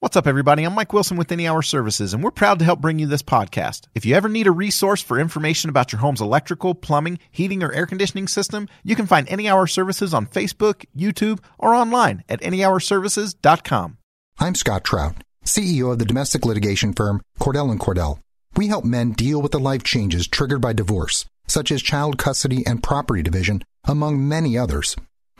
What's 0.00 0.14
up, 0.14 0.26
everybody? 0.26 0.64
I'm 0.64 0.74
Mike 0.74 0.92
Wilson 0.92 1.16
with 1.16 1.32
Any 1.32 1.48
Hour 1.48 1.62
Services, 1.62 2.12
and 2.12 2.22
we're 2.22 2.30
proud 2.30 2.58
to 2.58 2.66
help 2.66 2.82
bring 2.82 2.98
you 2.98 3.06
this 3.06 3.22
podcast. 3.22 3.86
If 3.94 4.04
you 4.04 4.14
ever 4.14 4.28
need 4.28 4.46
a 4.46 4.52
resource 4.52 5.00
for 5.00 5.18
information 5.18 5.70
about 5.70 5.90
your 5.90 6.00
home's 6.00 6.20
electrical, 6.20 6.74
plumbing, 6.74 7.18
heating, 7.30 7.62
or 7.62 7.72
air 7.72 7.86
conditioning 7.86 8.28
system, 8.28 8.68
you 8.84 8.94
can 8.94 9.06
find 9.06 9.26
Any 9.26 9.48
Hour 9.48 9.66
Services 9.66 10.12
on 10.12 10.26
Facebook, 10.26 10.84
YouTube, 10.94 11.38
or 11.58 11.74
online 11.74 12.24
at 12.28 12.42
anyhourservices.com. 12.42 13.96
I'm 14.38 14.54
Scott 14.54 14.84
Trout, 14.84 15.14
CEO 15.46 15.92
of 15.92 15.98
the 15.98 16.04
domestic 16.04 16.44
litigation 16.44 16.92
firm 16.92 17.22
Cordell 17.40 17.70
and 17.70 17.80
Cordell. 17.80 18.18
We 18.54 18.68
help 18.68 18.84
men 18.84 19.12
deal 19.12 19.40
with 19.40 19.52
the 19.52 19.58
life 19.58 19.82
changes 19.82 20.28
triggered 20.28 20.60
by 20.60 20.74
divorce, 20.74 21.24
such 21.46 21.72
as 21.72 21.80
child 21.80 22.18
custody 22.18 22.66
and 22.66 22.82
property 22.82 23.22
division, 23.22 23.64
among 23.84 24.28
many 24.28 24.58
others. 24.58 24.94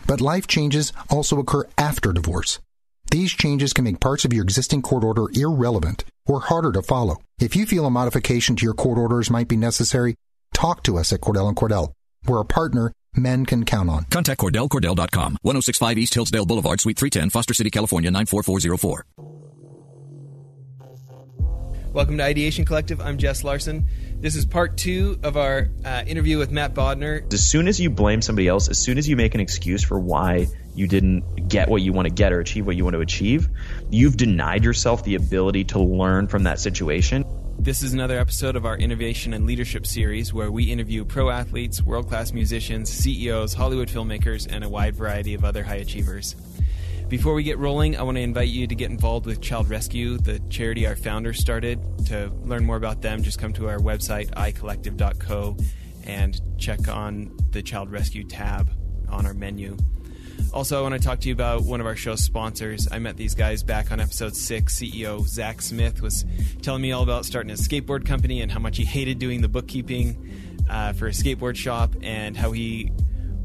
But 0.06 0.22
life 0.22 0.46
changes 0.46 0.94
also 1.10 1.38
occur 1.38 1.64
after 1.76 2.14
divorce. 2.14 2.58
These 3.10 3.32
changes 3.32 3.72
can 3.72 3.84
make 3.84 4.00
parts 4.00 4.24
of 4.24 4.32
your 4.32 4.42
existing 4.42 4.82
court 4.82 5.04
order 5.04 5.26
irrelevant 5.32 6.04
or 6.26 6.40
harder 6.40 6.72
to 6.72 6.82
follow. 6.82 7.18
If 7.38 7.54
you 7.54 7.66
feel 7.66 7.86
a 7.86 7.90
modification 7.90 8.56
to 8.56 8.64
your 8.64 8.74
court 8.74 8.98
orders 8.98 9.30
might 9.30 9.48
be 9.48 9.56
necessary, 9.56 10.16
talk 10.52 10.82
to 10.84 10.98
us 10.98 11.12
at 11.12 11.20
Cordell 11.20 11.48
and 11.48 11.56
Cordell. 11.56 11.92
We're 12.26 12.40
a 12.40 12.44
partner 12.44 12.92
men 13.14 13.46
can 13.46 13.64
count 13.64 13.88
on. 13.88 14.04
Contact 14.04 14.40
CordellCordell.com, 14.40 15.38
1065 15.42 15.98
East 15.98 16.14
Hillsdale 16.14 16.46
Boulevard, 16.46 16.80
Suite 16.80 16.98
310, 16.98 17.30
Foster 17.30 17.54
City, 17.54 17.70
California, 17.70 18.10
94404. 18.10 19.06
Welcome 21.92 22.18
to 22.18 22.24
Ideation 22.24 22.66
Collective. 22.66 23.00
I'm 23.00 23.16
Jess 23.16 23.42
Larson. 23.42 23.86
This 24.20 24.34
is 24.34 24.44
part 24.44 24.76
two 24.76 25.18
of 25.22 25.38
our 25.38 25.70
uh, 25.82 26.02
interview 26.06 26.36
with 26.36 26.50
Matt 26.50 26.74
Bodnar. 26.74 27.32
As 27.32 27.48
soon 27.48 27.68
as 27.68 27.80
you 27.80 27.88
blame 27.88 28.20
somebody 28.20 28.48
else, 28.48 28.68
as 28.68 28.78
soon 28.78 28.98
as 28.98 29.08
you 29.08 29.16
make 29.16 29.34
an 29.34 29.40
excuse 29.40 29.82
for 29.82 29.98
why 29.98 30.48
you 30.76 30.86
didn't 30.86 31.48
get 31.48 31.68
what 31.68 31.82
you 31.82 31.92
want 31.92 32.06
to 32.06 32.14
get 32.14 32.32
or 32.32 32.40
achieve 32.40 32.66
what 32.66 32.76
you 32.76 32.84
want 32.84 32.94
to 32.94 33.00
achieve, 33.00 33.48
you've 33.90 34.16
denied 34.16 34.62
yourself 34.62 35.04
the 35.04 35.14
ability 35.14 35.64
to 35.64 35.78
learn 35.78 36.28
from 36.28 36.42
that 36.44 36.60
situation. 36.60 37.24
This 37.58 37.82
is 37.82 37.94
another 37.94 38.18
episode 38.18 38.54
of 38.54 38.66
our 38.66 38.76
Innovation 38.76 39.32
and 39.32 39.46
Leadership 39.46 39.86
series 39.86 40.32
where 40.34 40.52
we 40.52 40.64
interview 40.64 41.04
pro 41.04 41.30
athletes, 41.30 41.82
world 41.82 42.06
class 42.06 42.32
musicians, 42.32 42.90
CEOs, 42.90 43.54
Hollywood 43.54 43.88
filmmakers, 43.88 44.46
and 44.50 44.62
a 44.62 44.68
wide 44.68 44.94
variety 44.94 45.32
of 45.32 45.44
other 45.44 45.64
high 45.64 45.76
achievers. 45.76 46.36
Before 47.08 47.34
we 47.34 47.44
get 47.44 47.58
rolling, 47.58 47.96
I 47.96 48.02
want 48.02 48.16
to 48.16 48.20
invite 48.20 48.48
you 48.48 48.66
to 48.66 48.74
get 48.74 48.90
involved 48.90 49.26
with 49.26 49.40
Child 49.40 49.70
Rescue, 49.70 50.18
the 50.18 50.40
charity 50.50 50.86
our 50.86 50.96
founder 50.96 51.32
started. 51.32 51.80
To 52.06 52.30
learn 52.44 52.66
more 52.66 52.76
about 52.76 53.00
them, 53.00 53.22
just 53.22 53.38
come 53.38 53.52
to 53.54 53.68
our 53.68 53.78
website, 53.78 54.30
icollective.co, 54.34 55.56
and 56.04 56.40
check 56.58 56.88
on 56.88 57.34
the 57.52 57.62
Child 57.62 57.90
Rescue 57.90 58.24
tab 58.24 58.70
on 59.08 59.24
our 59.24 59.34
menu. 59.34 59.76
Also, 60.52 60.78
I 60.78 60.82
want 60.82 60.94
to 60.94 61.00
talk 61.00 61.20
to 61.20 61.28
you 61.28 61.34
about 61.34 61.64
one 61.64 61.80
of 61.80 61.86
our 61.86 61.96
show's 61.96 62.22
sponsors. 62.22 62.88
I 62.90 62.98
met 62.98 63.16
these 63.16 63.34
guys 63.34 63.62
back 63.62 63.92
on 63.92 64.00
episode 64.00 64.34
six. 64.34 64.78
CEO 64.78 65.26
Zach 65.26 65.60
Smith 65.60 66.00
was 66.00 66.24
telling 66.62 66.82
me 66.82 66.92
all 66.92 67.02
about 67.02 67.24
starting 67.24 67.50
a 67.50 67.54
skateboard 67.54 68.06
company 68.06 68.40
and 68.40 68.50
how 68.50 68.58
much 68.58 68.76
he 68.76 68.84
hated 68.84 69.18
doing 69.18 69.42
the 69.42 69.48
bookkeeping 69.48 70.64
uh, 70.70 70.92
for 70.92 71.06
a 71.08 71.10
skateboard 71.10 71.56
shop 71.56 71.94
and 72.02 72.36
how 72.36 72.52
he 72.52 72.90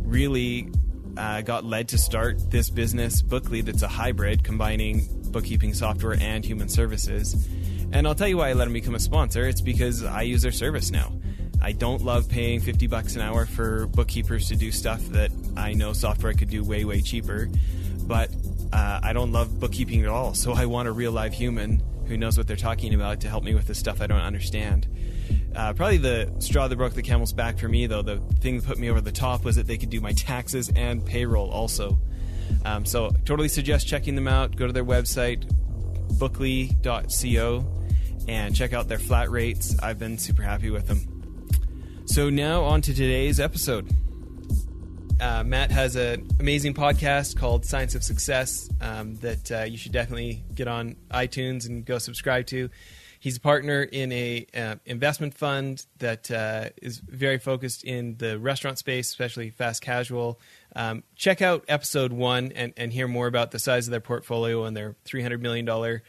really 0.03 0.71
uh, 1.17 1.41
got 1.41 1.65
led 1.65 1.89
to 1.89 1.97
start 1.97 2.49
this 2.49 2.69
business, 2.69 3.21
Bookly, 3.21 3.63
that's 3.63 3.81
a 3.81 3.87
hybrid 3.87 4.43
combining 4.43 5.07
bookkeeping 5.31 5.73
software 5.73 6.17
and 6.19 6.45
human 6.45 6.69
services. 6.69 7.47
And 7.93 8.07
I'll 8.07 8.15
tell 8.15 8.27
you 8.27 8.37
why 8.37 8.49
I 8.49 8.53
let 8.53 8.67
him 8.67 8.73
become 8.73 8.95
a 8.95 8.99
sponsor. 8.99 9.47
It's 9.47 9.61
because 9.61 10.03
I 10.03 10.21
use 10.21 10.41
their 10.41 10.51
service 10.51 10.91
now. 10.91 11.11
I 11.61 11.73
don't 11.73 12.01
love 12.01 12.27
paying 12.27 12.59
50 12.59 12.87
bucks 12.87 13.15
an 13.15 13.21
hour 13.21 13.45
for 13.45 13.87
bookkeepers 13.87 14.47
to 14.47 14.55
do 14.55 14.71
stuff 14.71 15.01
that 15.09 15.31
I 15.55 15.73
know 15.73 15.93
software 15.93 16.33
could 16.33 16.49
do 16.49 16.63
way, 16.63 16.85
way 16.85 17.01
cheaper. 17.01 17.49
But 18.03 18.31
uh, 18.73 18.99
I 19.03 19.13
don't 19.13 19.31
love 19.31 19.59
bookkeeping 19.59 20.01
at 20.01 20.09
all. 20.09 20.33
So 20.33 20.53
I 20.53 20.65
want 20.65 20.87
a 20.87 20.91
real 20.91 21.11
live 21.11 21.33
human 21.33 21.83
who 22.07 22.17
knows 22.17 22.37
what 22.37 22.47
they're 22.47 22.57
talking 22.57 22.93
about 22.93 23.21
to 23.21 23.29
help 23.29 23.43
me 23.43 23.53
with 23.53 23.67
the 23.67 23.75
stuff 23.75 24.01
I 24.01 24.07
don't 24.07 24.19
understand. 24.19 24.87
Uh, 25.55 25.73
probably 25.73 25.97
the 25.97 26.33
straw 26.39 26.67
that 26.67 26.75
broke 26.75 26.93
the 26.93 27.01
camel's 27.01 27.33
back 27.33 27.57
for 27.59 27.67
me, 27.67 27.85
though, 27.85 28.01
the 28.01 28.17
thing 28.39 28.57
that 28.57 28.65
put 28.65 28.77
me 28.77 28.89
over 28.89 29.01
the 29.01 29.11
top 29.11 29.43
was 29.43 29.55
that 29.57 29.67
they 29.67 29.77
could 29.77 29.89
do 29.89 30.01
my 30.01 30.13
taxes 30.13 30.71
and 30.75 31.05
payroll 31.05 31.49
also. 31.49 31.99
Um, 32.65 32.85
so, 32.85 33.11
totally 33.25 33.47
suggest 33.49 33.87
checking 33.87 34.15
them 34.15 34.27
out. 34.27 34.55
Go 34.55 34.67
to 34.67 34.73
their 34.73 34.83
website, 34.83 35.49
bookly.co, 36.17 37.65
and 38.27 38.55
check 38.55 38.73
out 38.73 38.87
their 38.87 38.99
flat 38.99 39.29
rates. 39.29 39.77
I've 39.81 39.99
been 39.99 40.17
super 40.17 40.41
happy 40.41 40.69
with 40.69 40.87
them. 40.87 41.10
So, 42.11 42.29
now 42.29 42.65
on 42.65 42.81
to 42.81 42.93
today's 42.93 43.39
episode. 43.39 43.87
Uh, 45.21 45.45
Matt 45.45 45.71
has 45.71 45.95
an 45.95 46.27
amazing 46.41 46.73
podcast 46.73 47.37
called 47.37 47.65
Science 47.65 47.95
of 47.95 48.03
Success 48.03 48.69
um, 48.81 49.15
that 49.21 49.49
uh, 49.49 49.63
you 49.63 49.77
should 49.77 49.93
definitely 49.93 50.43
get 50.53 50.67
on 50.67 50.97
iTunes 51.09 51.67
and 51.67 51.85
go 51.85 51.99
subscribe 51.99 52.47
to. 52.47 52.69
He's 53.21 53.37
a 53.37 53.39
partner 53.39 53.81
in 53.81 54.11
a 54.11 54.45
uh, 54.53 54.75
investment 54.85 55.35
fund 55.35 55.85
that 55.99 56.29
uh, 56.29 56.71
is 56.81 56.97
very 56.97 57.37
focused 57.37 57.85
in 57.85 58.17
the 58.17 58.37
restaurant 58.37 58.77
space, 58.77 59.07
especially 59.07 59.49
fast 59.49 59.81
casual. 59.81 60.37
Um, 60.75 61.03
check 61.15 61.41
out 61.41 61.63
episode 61.69 62.11
one 62.11 62.51
and, 62.51 62.73
and 62.75 62.91
hear 62.91 63.07
more 63.07 63.27
about 63.27 63.51
the 63.51 63.59
size 63.59 63.87
of 63.87 63.91
their 63.91 64.01
portfolio 64.01 64.65
and 64.65 64.75
their 64.75 64.97
$300 65.05 65.39
million 65.39 66.01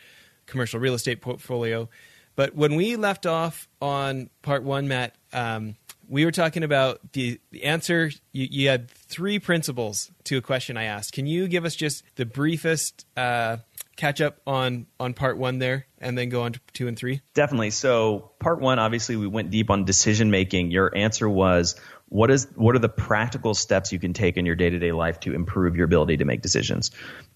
commercial 0.46 0.80
real 0.80 0.94
estate 0.94 1.20
portfolio. 1.20 1.88
But 2.34 2.54
when 2.54 2.76
we 2.76 2.96
left 2.96 3.26
off 3.26 3.68
on 3.80 4.30
part 4.40 4.62
one, 4.62 4.88
Matt, 4.88 5.14
um, 5.32 5.76
we 6.12 6.26
were 6.26 6.30
talking 6.30 6.62
about 6.62 7.00
the, 7.14 7.40
the 7.52 7.64
answer. 7.64 8.10
You, 8.32 8.46
you, 8.50 8.68
had 8.68 8.90
three 8.90 9.38
principles 9.38 10.10
to 10.24 10.36
a 10.36 10.42
question 10.42 10.76
I 10.76 10.84
asked. 10.84 11.14
Can 11.14 11.26
you 11.26 11.48
give 11.48 11.64
us 11.64 11.74
just 11.74 12.04
the 12.16 12.26
briefest 12.26 13.06
uh, 13.16 13.56
catch 13.96 14.20
up 14.20 14.38
on 14.46 14.86
on 15.00 15.14
part 15.14 15.38
one 15.38 15.58
there 15.58 15.86
and 15.98 16.16
then 16.16 16.28
go 16.28 16.42
on 16.42 16.52
to 16.52 16.60
two 16.74 16.86
and 16.86 16.98
three? 16.98 17.22
Definitely. 17.32 17.70
So 17.70 18.30
part 18.38 18.60
one, 18.60 18.78
obviously, 18.78 19.16
we 19.16 19.26
went 19.26 19.50
deep 19.50 19.70
on 19.70 19.86
decision 19.86 20.30
making. 20.30 20.70
Your 20.70 20.94
answer 20.94 21.26
was 21.26 21.80
what 22.10 22.30
is 22.30 22.46
what 22.56 22.76
are 22.76 22.78
the 22.78 22.90
practical 22.90 23.54
steps 23.54 23.90
you 23.90 23.98
can 23.98 24.12
take 24.12 24.36
in 24.36 24.44
your 24.44 24.54
day 24.54 24.68
to 24.68 24.78
day 24.78 24.92
life 24.92 25.20
to 25.20 25.34
improve 25.34 25.76
your 25.76 25.86
ability 25.86 26.18
to 26.18 26.26
make 26.26 26.42
decisions? 26.42 26.90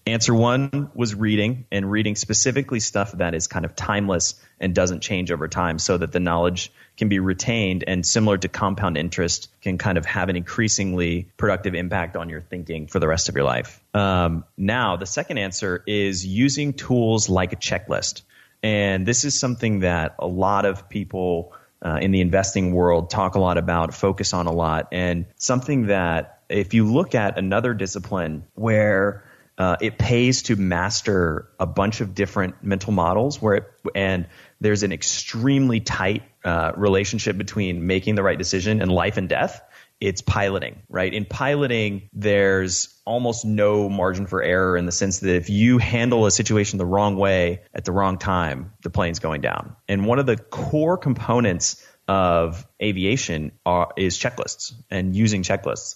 Answer 0.05 0.35
one 0.35 0.91
was 0.93 1.15
reading 1.15 1.65
and 1.71 1.89
reading 1.89 2.15
specifically 2.15 2.79
stuff 2.79 3.13
that 3.13 3.33
is 3.33 3.47
kind 3.47 3.65
of 3.65 3.75
timeless 3.75 4.35
and 4.59 4.75
doesn't 4.75 5.01
change 5.01 5.31
over 5.31 5.47
time 5.47 5.79
so 5.79 5.97
that 5.97 6.11
the 6.11 6.19
knowledge 6.19 6.71
can 6.97 7.09
be 7.09 7.19
retained 7.19 7.83
and 7.85 8.05
similar 8.05 8.37
to 8.37 8.47
compound 8.47 8.97
interest 8.97 9.49
can 9.61 9.77
kind 9.77 9.97
of 9.97 10.05
have 10.05 10.29
an 10.29 10.35
increasingly 10.35 11.29
productive 11.37 11.75
impact 11.75 12.15
on 12.15 12.27
your 12.27 12.41
thinking 12.41 12.87
for 12.87 12.99
the 12.99 13.07
rest 13.07 13.29
of 13.29 13.35
your 13.35 13.45
life. 13.45 13.79
Um, 13.93 14.43
now, 14.57 14.97
the 14.97 15.05
second 15.05 15.37
answer 15.37 15.83
is 15.85 16.25
using 16.25 16.73
tools 16.73 17.29
like 17.29 17.53
a 17.53 17.55
checklist. 17.55 18.23
And 18.63 19.05
this 19.05 19.23
is 19.23 19.39
something 19.39 19.81
that 19.81 20.15
a 20.17 20.27
lot 20.27 20.65
of 20.65 20.89
people 20.89 21.53
uh, 21.85 21.99
in 22.01 22.11
the 22.11 22.21
investing 22.21 22.73
world 22.73 23.11
talk 23.11 23.35
a 23.35 23.39
lot 23.39 23.59
about, 23.59 23.93
focus 23.93 24.33
on 24.33 24.47
a 24.47 24.51
lot, 24.51 24.87
and 24.91 25.25
something 25.35 25.87
that 25.87 26.41
if 26.49 26.73
you 26.73 26.91
look 26.91 27.13
at 27.13 27.37
another 27.37 27.75
discipline 27.75 28.43
where 28.55 29.23
uh, 29.57 29.75
it 29.81 29.97
pays 29.97 30.43
to 30.43 30.55
master 30.55 31.47
a 31.59 31.65
bunch 31.65 32.01
of 32.01 32.15
different 32.15 32.63
mental 32.63 32.93
models 32.93 33.41
where 33.41 33.55
it, 33.55 33.71
and 33.95 34.27
there's 34.61 34.83
an 34.83 34.91
extremely 34.91 35.79
tight 35.79 36.23
uh, 36.47 36.71
relationship 36.77 37.37
between 37.37 37.85
making 37.85 38.15
the 38.15 38.23
right 38.23 38.37
decision 38.37 38.81
and 38.81 38.89
life 38.89 39.17
and 39.17 39.27
death 39.27 39.61
it's 39.99 40.21
piloting 40.21 40.81
right? 40.89 41.13
In 41.13 41.25
piloting 41.25 42.09
there's 42.13 42.99
almost 43.05 43.45
no 43.45 43.89
margin 43.89 44.27
for 44.27 44.41
error 44.41 44.77
in 44.77 44.85
the 44.85 44.91
sense 44.91 45.19
that 45.19 45.35
if 45.35 45.49
you 45.49 45.77
handle 45.77 46.25
a 46.25 46.31
situation 46.31 46.77
the 46.77 46.85
wrong 46.85 47.17
way 47.17 47.63
at 47.73 47.83
the 47.83 47.91
wrong 47.91 48.17
time 48.17 48.71
the 48.81 48.89
plane's 48.89 49.19
going 49.19 49.41
down. 49.41 49.75
And 49.87 50.05
one 50.05 50.19
of 50.19 50.25
the 50.25 50.37
core 50.37 50.97
components 50.97 51.85
of 52.07 52.65
aviation 52.81 53.51
are, 53.65 53.91
is 53.97 54.17
checklists 54.17 54.73
and 54.89 55.15
using 55.15 55.43
checklists 55.43 55.95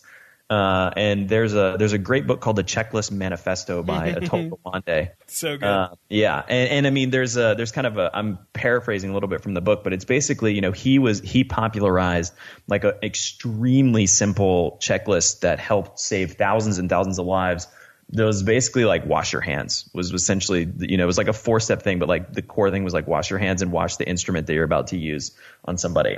uh, 0.51 0.91
and 0.97 1.29
there's 1.29 1.53
a 1.53 1.77
there's 1.79 1.93
a 1.93 1.97
great 1.97 2.27
book 2.27 2.41
called 2.41 2.57
The 2.57 2.63
Checklist 2.63 3.09
Manifesto 3.09 3.83
by 3.83 4.11
Atul 4.15 4.49
Gawande. 4.49 5.11
So 5.27 5.55
good. 5.55 5.63
Uh, 5.63 5.89
yeah, 6.09 6.43
and, 6.45 6.69
and 6.69 6.87
I 6.87 6.89
mean 6.89 7.09
there's 7.09 7.37
a 7.37 7.55
there's 7.55 7.71
kind 7.71 7.87
of 7.87 7.97
a 7.97 8.11
I'm 8.13 8.37
paraphrasing 8.51 9.11
a 9.11 9.13
little 9.13 9.29
bit 9.29 9.41
from 9.41 9.53
the 9.53 9.61
book, 9.61 9.81
but 9.81 9.93
it's 9.93 10.03
basically 10.03 10.53
you 10.53 10.59
know 10.59 10.73
he 10.73 10.99
was 10.99 11.21
he 11.21 11.45
popularized 11.45 12.33
like 12.67 12.83
an 12.83 12.95
extremely 13.01 14.07
simple 14.07 14.77
checklist 14.81 15.39
that 15.39 15.59
helped 15.59 16.01
save 16.01 16.33
thousands 16.33 16.79
and 16.79 16.89
thousands 16.89 17.17
of 17.17 17.25
lives 17.25 17.67
there 18.11 18.25
was 18.25 18.43
basically 18.43 18.85
like 18.85 19.05
wash 19.05 19.31
your 19.31 19.41
hands 19.41 19.89
was 19.93 20.11
essentially 20.11 20.71
you 20.79 20.97
know 20.97 21.03
it 21.03 21.07
was 21.07 21.17
like 21.17 21.27
a 21.27 21.33
four 21.33 21.59
step 21.59 21.81
thing 21.81 21.99
but 21.99 22.09
like 22.09 22.33
the 22.33 22.41
core 22.41 22.69
thing 22.69 22.83
was 22.83 22.93
like 22.93 23.07
wash 23.07 23.29
your 23.29 23.39
hands 23.39 23.61
and 23.61 23.71
wash 23.71 23.95
the 23.95 24.07
instrument 24.07 24.47
that 24.47 24.53
you're 24.53 24.65
about 24.65 24.87
to 24.87 24.97
use 24.97 25.31
on 25.65 25.77
somebody. 25.77 26.17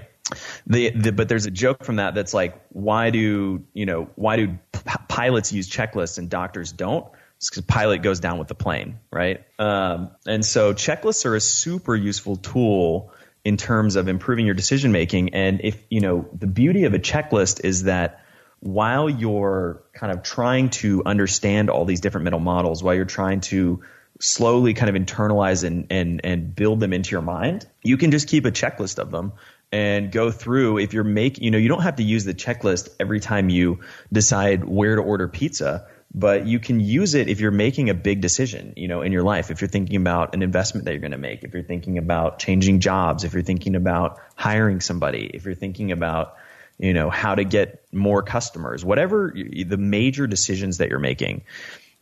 The, 0.65 0.89
the 0.91 1.11
but 1.11 1.29
there's 1.29 1.45
a 1.45 1.51
joke 1.51 1.83
from 1.83 1.97
that 1.97 2.15
that's 2.15 2.33
like 2.33 2.59
why 2.69 3.11
do 3.11 3.63
you 3.73 3.85
know 3.85 4.09
why 4.15 4.37
do 4.37 4.47
p- 4.71 4.81
pilots 5.07 5.53
use 5.53 5.69
checklists 5.69 6.17
and 6.17 6.29
doctors 6.29 6.71
don't? 6.71 7.07
Because 7.39 7.63
pilot 7.63 8.01
goes 8.01 8.19
down 8.19 8.39
with 8.39 8.47
the 8.47 8.55
plane 8.55 8.99
right? 9.11 9.43
Um, 9.59 10.11
and 10.25 10.43
so 10.43 10.73
checklists 10.73 11.25
are 11.25 11.35
a 11.35 11.41
super 11.41 11.95
useful 11.95 12.37
tool 12.37 13.11
in 13.45 13.57
terms 13.57 13.97
of 13.97 14.07
improving 14.07 14.45
your 14.45 14.55
decision 14.55 14.91
making 14.91 15.33
and 15.33 15.61
if 15.63 15.83
you 15.89 15.99
know 15.99 16.27
the 16.33 16.47
beauty 16.47 16.85
of 16.85 16.93
a 16.93 16.99
checklist 16.99 17.63
is 17.63 17.83
that 17.83 18.22
while 18.63 19.09
you're 19.09 19.83
kind 19.91 20.13
of 20.13 20.23
trying 20.23 20.69
to 20.69 21.03
understand 21.05 21.69
all 21.69 21.83
these 21.83 21.99
different 21.99 22.23
mental 22.23 22.39
models, 22.39 22.81
while 22.81 22.95
you're 22.95 23.03
trying 23.03 23.41
to 23.41 23.83
slowly 24.21 24.73
kind 24.73 24.95
of 24.95 25.01
internalize 25.01 25.65
and 25.65 25.87
and 25.89 26.21
and 26.23 26.55
build 26.55 26.79
them 26.79 26.93
into 26.93 27.11
your 27.11 27.21
mind, 27.21 27.67
you 27.83 27.97
can 27.97 28.09
just 28.09 28.29
keep 28.29 28.45
a 28.45 28.51
checklist 28.51 28.99
of 28.99 29.11
them 29.11 29.33
and 29.73 30.13
go 30.13 30.31
through. 30.31 30.77
If 30.77 30.93
you're 30.93 31.03
making 31.03 31.43
you 31.43 31.51
know 31.51 31.57
you 31.57 31.67
don't 31.67 31.81
have 31.81 31.97
to 31.97 32.03
use 32.03 32.23
the 32.23 32.33
checklist 32.33 32.87
every 33.01 33.19
time 33.19 33.49
you 33.49 33.81
decide 34.13 34.63
where 34.63 34.95
to 34.95 35.01
order 35.01 35.27
pizza 35.27 35.85
but 36.15 36.45
you 36.45 36.59
can 36.59 36.79
use 36.79 37.15
it 37.15 37.27
if 37.27 37.39
you're 37.39 37.49
making 37.49 37.89
a 37.89 37.93
big 37.93 38.21
decision 38.21 38.71
you 38.77 38.87
know 38.87 39.01
in 39.01 39.11
your 39.11 39.23
life. 39.23 39.51
If 39.51 39.59
you're 39.59 39.67
thinking 39.67 39.97
about 39.97 40.35
an 40.35 40.41
investment 40.41 40.85
that 40.85 40.91
you're 40.91 41.01
going 41.01 41.11
to 41.11 41.17
make 41.17 41.43
if 41.43 41.53
you're 41.53 41.63
thinking 41.63 41.97
about 41.97 42.39
changing 42.39 42.79
jobs 42.79 43.25
if 43.25 43.33
you're 43.33 43.43
thinking 43.43 43.75
about 43.75 44.21
hiring 44.35 44.79
somebody 44.79 45.29
if 45.33 45.43
you're 45.43 45.53
thinking 45.53 45.91
about 45.91 46.35
you 46.77 46.93
know 46.93 47.09
how 47.09 47.35
to 47.35 47.43
get 47.43 47.85
more 47.91 48.23
customers 48.23 48.83
whatever 48.83 49.33
the 49.33 49.77
major 49.77 50.27
decisions 50.27 50.77
that 50.77 50.89
you're 50.89 50.99
making 50.99 51.43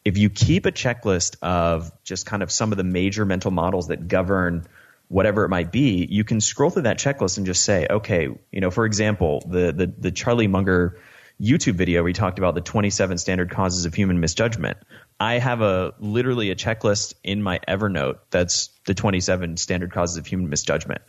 if 0.04 0.18
you 0.18 0.30
keep 0.30 0.66
a 0.66 0.72
checklist 0.72 1.38
of 1.42 1.92
just 2.04 2.26
kind 2.26 2.42
of 2.42 2.52
some 2.52 2.72
of 2.72 2.78
the 2.78 2.84
major 2.84 3.26
mental 3.26 3.52
models 3.52 3.88
that 3.88 4.08
govern 4.08 4.68
whatever 5.12 5.44
it 5.44 5.50
might 5.50 5.74
be, 5.74 6.08
you 6.10 6.24
can 6.24 6.40
scroll 6.40 6.70
through 6.70 6.84
that 6.84 6.98
checklist 6.98 7.36
and 7.36 7.46
just 7.46 7.66
say, 7.66 7.86
okay, 7.90 8.30
you 8.50 8.62
know, 8.62 8.72
for 8.72 8.86
example, 8.86 9.44
the 9.46 9.72
the, 9.72 9.94
the 9.98 10.12
Charlie 10.12 10.48
Munger 10.48 11.00
YouTube 11.40 11.74
video 11.74 12.04
we 12.04 12.14
talked 12.14 12.38
about 12.38 12.56
the 12.56 12.62
27 12.62 13.18
standard 13.18 13.50
causes 13.50 13.86
of 13.86 13.94
human 13.94 14.20
misjudgment. 14.20 14.78
I 15.20 15.38
have 15.40 15.62
a 15.62 15.94
literally 16.00 16.50
a 16.52 16.56
checklist 16.56 17.14
in 17.24 17.44
my 17.44 17.60
Evernote 17.68 18.20
that's 18.30 18.70
the 18.86 18.94
27 18.94 19.58
standard 19.58 19.92
causes 19.92 20.18
of 20.18 20.26
human 20.26 20.50
misjudgment. 20.50 21.02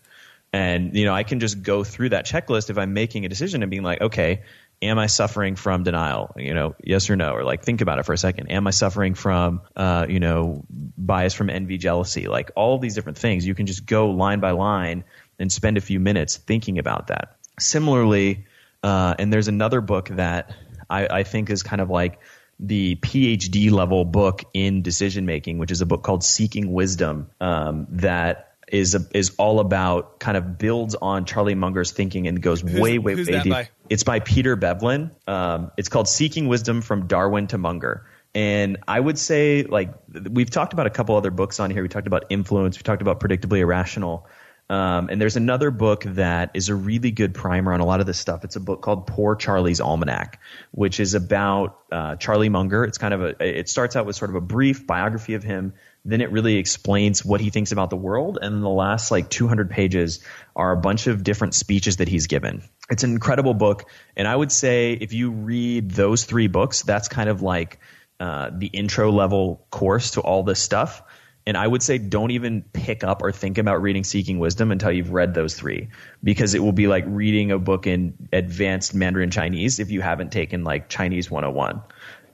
And 0.53 0.95
you 0.95 1.05
know, 1.05 1.15
I 1.15 1.23
can 1.23 1.41
just 1.41 1.63
go 1.63 1.83
through 1.83 2.11
that 2.11 2.27
checklist 2.27 2.69
if 2.69 2.79
I'm 2.79 2.93
making 2.93 3.25
a 3.25 3.29
decision 3.29 3.63
and 3.63 3.71
being 3.71 3.83
like, 3.83 4.01
okay, 4.01 4.43
am 4.83 4.99
I 4.99 5.07
suffering 5.07 5.57
from 5.57 5.85
denial? 5.85 6.35
You 6.37 6.53
know, 6.53 6.75
yes 6.83 7.09
or 7.09 7.17
no, 7.17 7.33
or 7.33 7.45
like 7.45 7.63
think 7.63 7.81
about 7.81 7.99
it 7.99 8.05
for 8.05 8.13
a 8.13 8.19
second. 8.19 8.51
Am 8.51 8.67
I 8.67 8.71
suffering 8.71 9.15
from, 9.15 9.63
uh, 9.77 10.07
you 10.09 10.21
know, 10.21 10.65
bias 10.69 11.35
from 11.35 11.49
envy, 11.49 11.79
jealousy? 11.79 12.27
Like 12.27 12.51
all 12.57 12.79
these 12.79 12.95
different 12.95 13.19
things. 13.19 13.47
You 13.47 13.55
can 13.55 13.67
just 13.67 13.87
go 13.87 14.11
line 14.11 14.41
by 14.41 14.51
line 14.51 15.05
and 15.39 15.51
spend 15.51 15.79
a 15.79 15.81
few 15.81 16.01
minutes 16.01 16.37
thinking 16.37 16.79
about 16.79 17.07
that. 17.07 17.37
Similarly, 17.59 18.47
uh, 18.83 19.15
and 19.19 19.33
there's 19.33 19.49
another 19.49 19.81
book 19.81 20.09
that 20.11 20.55
I, 20.91 21.07
I 21.07 21.23
think 21.23 21.49
is 21.49 21.63
kind 21.63 21.81
of 21.81 21.89
like 21.89 22.19
the 22.59 22.97
PhD 22.97 23.71
level 23.71 24.05
book 24.05 24.45
in 24.53 24.83
decision 24.83 25.27
making, 25.27 25.59
which 25.59 25.71
is 25.71 25.81
a 25.81 25.87
book 25.87 26.03
called 26.03 26.23
Seeking 26.23 26.73
Wisdom, 26.73 27.31
um, 27.41 27.87
that 27.91 28.52
is 28.73 28.95
a, 28.97 29.07
is 29.15 29.33
all 29.39 29.61
about 29.61 30.19
kind 30.19 30.37
of 30.37 30.59
builds 30.59 30.97
on 30.97 31.27
Charlie 31.27 31.55
Munger's 31.55 31.93
thinking 31.93 32.27
and 32.27 32.43
goes 32.43 32.63
Who's- 32.63 32.81
way 32.81 32.99
way 32.99 33.15
who's 33.15 33.29
way 33.29 33.43
deep. 33.43 33.53
by? 33.53 33.69
It's 33.91 34.03
by 34.03 34.19
Peter 34.21 34.57
Bevlin. 34.57 35.11
Um, 35.29 35.71
it's 35.77 35.91
called 35.91 36.09
Seeking 36.09 36.49
Wisdom 36.49 36.81
from 36.81 37.07
Darwin 37.07 37.47
to 37.49 37.59
Munger. 37.59 38.07
And 38.35 38.79
I 38.89 38.99
would 38.99 39.19
say, 39.19 39.65
like, 39.65 39.93
we've 40.31 40.49
talked 40.49 40.73
about 40.73 40.87
a 40.87 40.91
couple 40.91 41.15
other 41.17 41.31
books 41.31 41.61
on 41.61 41.71
here. 41.71 41.83
We 41.83 41.91
talked 41.91 42.07
about 42.07 42.25
influence. 42.31 42.79
We 42.79 42.83
talked 42.83 43.03
about 43.03 43.21
predictably 43.21 43.59
irrational. 43.59 44.27
Um, 44.71 45.11
and 45.11 45.21
there's 45.21 45.37
another 45.37 45.71
book 45.71 46.05
that 46.05 46.53
is 46.55 46.71
a 46.71 46.75
really 46.75 47.11
good 47.11 47.35
primer 47.35 47.75
on 47.75 47.81
a 47.81 47.85
lot 47.85 48.01
of 48.01 48.07
this 48.07 48.19
stuff. 48.19 48.43
It's 48.43 48.57
a 48.57 48.61
book 48.61 48.81
called 48.81 49.07
Poor 49.07 49.37
Charlie's 49.37 49.83
Almanac, 49.83 50.41
which 50.71 50.99
is 50.99 51.13
about 51.13 51.79
uh, 51.91 52.17
Charlie 52.17 52.49
Munger. 52.49 52.85
It's 52.85 52.97
kind 52.97 53.13
of 53.13 53.23
a, 53.23 53.59
it 53.59 53.69
starts 53.69 53.97
out 53.97 54.07
with 54.07 54.17
sort 54.17 54.31
of 54.31 54.37
a 54.37 54.41
brief 54.41 54.87
biography 54.87 55.35
of 55.35 55.43
him. 55.43 55.75
Then 56.05 56.21
it 56.21 56.33
really 56.33 56.57
explains 56.57 57.25
what 57.25 57.41
he 57.41 57.51
thinks 57.51 57.71
about 57.71 57.91
the 57.91 57.97
world. 57.97 58.39
And 58.41 58.63
the 58.63 58.69
last 58.69 59.11
like 59.11 59.31
200 59.31 59.71
pages 59.71 60.21
are 60.57 60.73
a 60.73 60.77
bunch 60.77 61.07
of 61.07 61.23
different 61.23 61.55
speeches 61.55 61.99
that 61.99 62.09
he's 62.09 62.27
given. 62.27 62.63
It's 62.91 63.05
an 63.05 63.13
incredible 63.13 63.55
book. 63.55 63.89
And 64.17 64.27
I 64.27 64.35
would 64.35 64.51
say 64.51 64.93
if 64.95 65.13
you 65.13 65.31
read 65.31 65.93
those 65.93 66.25
three 66.25 66.49
books, 66.49 66.83
that's 66.83 67.09
kind 67.09 67.29
of 67.29 67.41
like 67.41 67.79
uh, 68.19 68.51
the 68.53 68.67
intro 68.67 69.11
level 69.11 69.67
course 69.71 70.13
to 70.13 70.21
all 70.21 70.43
this 70.43 70.61
stuff. 70.61 71.03
And 71.47 71.57
I 71.57 71.67
would 71.67 71.83
say 71.83 71.99
don't 71.99 72.31
even 72.31 72.63
pick 72.63 73.03
up 73.03 73.23
or 73.23 73.33
think 73.33 73.59
about 73.59 73.83
reading 73.83 74.05
Seeking 74.05 74.39
Wisdom 74.39 74.71
until 74.71 74.93
you've 74.93 75.11
read 75.11 75.35
those 75.35 75.55
three, 75.55 75.89
because 76.23 76.55
it 76.55 76.61
will 76.61 76.73
be 76.73 76.87
like 76.87 77.05
reading 77.07 77.51
a 77.51 77.59
book 77.59 77.87
in 77.87 78.29
advanced 78.33 78.95
Mandarin 78.95 79.31
Chinese 79.31 79.81
if 79.81 79.91
you 79.91 80.01
haven't 80.01 80.31
taken 80.31 80.63
like 80.63 80.89
Chinese 80.89 81.31
101. 81.31 81.83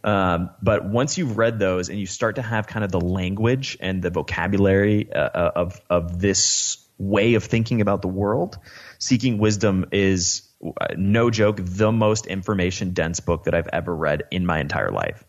Um, 0.09 0.51
but 0.63 0.85
once 0.85 1.19
you've 1.19 1.37
read 1.37 1.59
those 1.59 1.91
and 1.91 2.01
you 2.01 2.07
start 2.07 2.37
to 2.37 2.43
have 2.43 2.67
kind 2.67 2.85
of 2.85 2.91
the 2.91 3.01
language 3.01 3.77
and 3.81 4.03
the 4.03 4.11
vocabulary 4.11 5.13
uh, 5.13 5.51
of 5.55 5.81
of 5.91 6.21
this 6.21 6.79
way 6.99 7.35
of 7.35 7.45
thinking 7.45 7.81
about 7.81 8.01
the 8.03 8.09
world, 8.09 8.59
Seeking 8.99 9.39
Wisdom 9.39 9.87
is 9.93 10.43
uh, 10.65 10.87
no 10.97 11.31
joke 11.31 11.61
the 11.61 11.93
most 11.93 12.27
information 12.27 12.93
dense 12.93 13.21
book 13.21 13.45
that 13.45 13.55
I've 13.55 13.69
ever 13.73 13.95
read 13.95 14.23
in 14.31 14.47
my 14.47 14.61
entire 14.61 14.91
life 14.91 15.25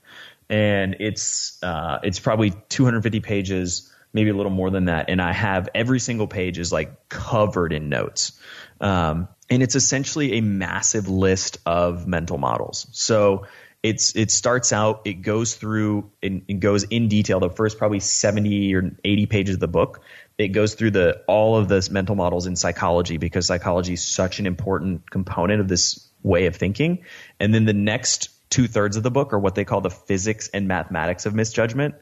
and 0.49 0.95
it's 0.99 1.61
uh, 1.61 1.99
it's 2.03 2.19
probably 2.19 2.53
250 2.69 3.19
pages, 3.19 3.93
maybe 4.13 4.29
a 4.29 4.33
little 4.33 4.51
more 4.51 4.71
than 4.71 4.85
that. 4.85 5.09
And 5.09 5.21
I 5.21 5.31
have 5.31 5.69
every 5.75 5.99
single 5.99 6.27
page 6.27 6.57
is 6.57 6.71
like 6.71 7.09
covered 7.09 7.71
in 7.71 7.89
notes, 7.89 8.39
um, 8.81 9.27
and 9.49 9.61
it's 9.61 9.75
essentially 9.75 10.37
a 10.37 10.41
massive 10.41 11.07
list 11.07 11.57
of 11.65 12.07
mental 12.07 12.37
models. 12.37 12.87
So 12.91 13.45
it's 13.81 14.15
it 14.15 14.29
starts 14.31 14.73
out, 14.73 15.01
it 15.05 15.21
goes 15.21 15.55
through, 15.55 16.11
and 16.21 16.43
it 16.47 16.59
goes 16.59 16.83
in 16.83 17.07
detail. 17.07 17.39
The 17.39 17.49
first 17.49 17.77
probably 17.77 17.99
70 17.99 18.75
or 18.75 18.91
80 19.03 19.25
pages 19.27 19.55
of 19.55 19.61
the 19.61 19.67
book. 19.67 20.01
It 20.37 20.49
goes 20.49 20.73
through 20.75 20.91
the 20.91 21.21
all 21.27 21.57
of 21.57 21.67
this 21.67 21.89
mental 21.89 22.15
models 22.15 22.45
in 22.45 22.55
psychology 22.55 23.17
because 23.17 23.45
psychology 23.45 23.93
is 23.93 24.03
such 24.03 24.39
an 24.39 24.45
important 24.45 25.09
component 25.09 25.61
of 25.61 25.67
this 25.67 26.07
way 26.23 26.45
of 26.45 26.55
thinking. 26.55 27.03
And 27.39 27.53
then 27.53 27.65
the 27.65 27.73
next 27.73 28.29
two 28.49 28.67
thirds 28.67 28.97
of 28.97 29.03
the 29.03 29.11
book 29.11 29.33
are 29.33 29.39
what 29.39 29.55
they 29.55 29.65
call 29.65 29.81
the 29.81 29.89
physics 29.89 30.49
and 30.53 30.67
mathematics 30.67 31.25
of 31.25 31.33
misjudgment. 31.33 31.95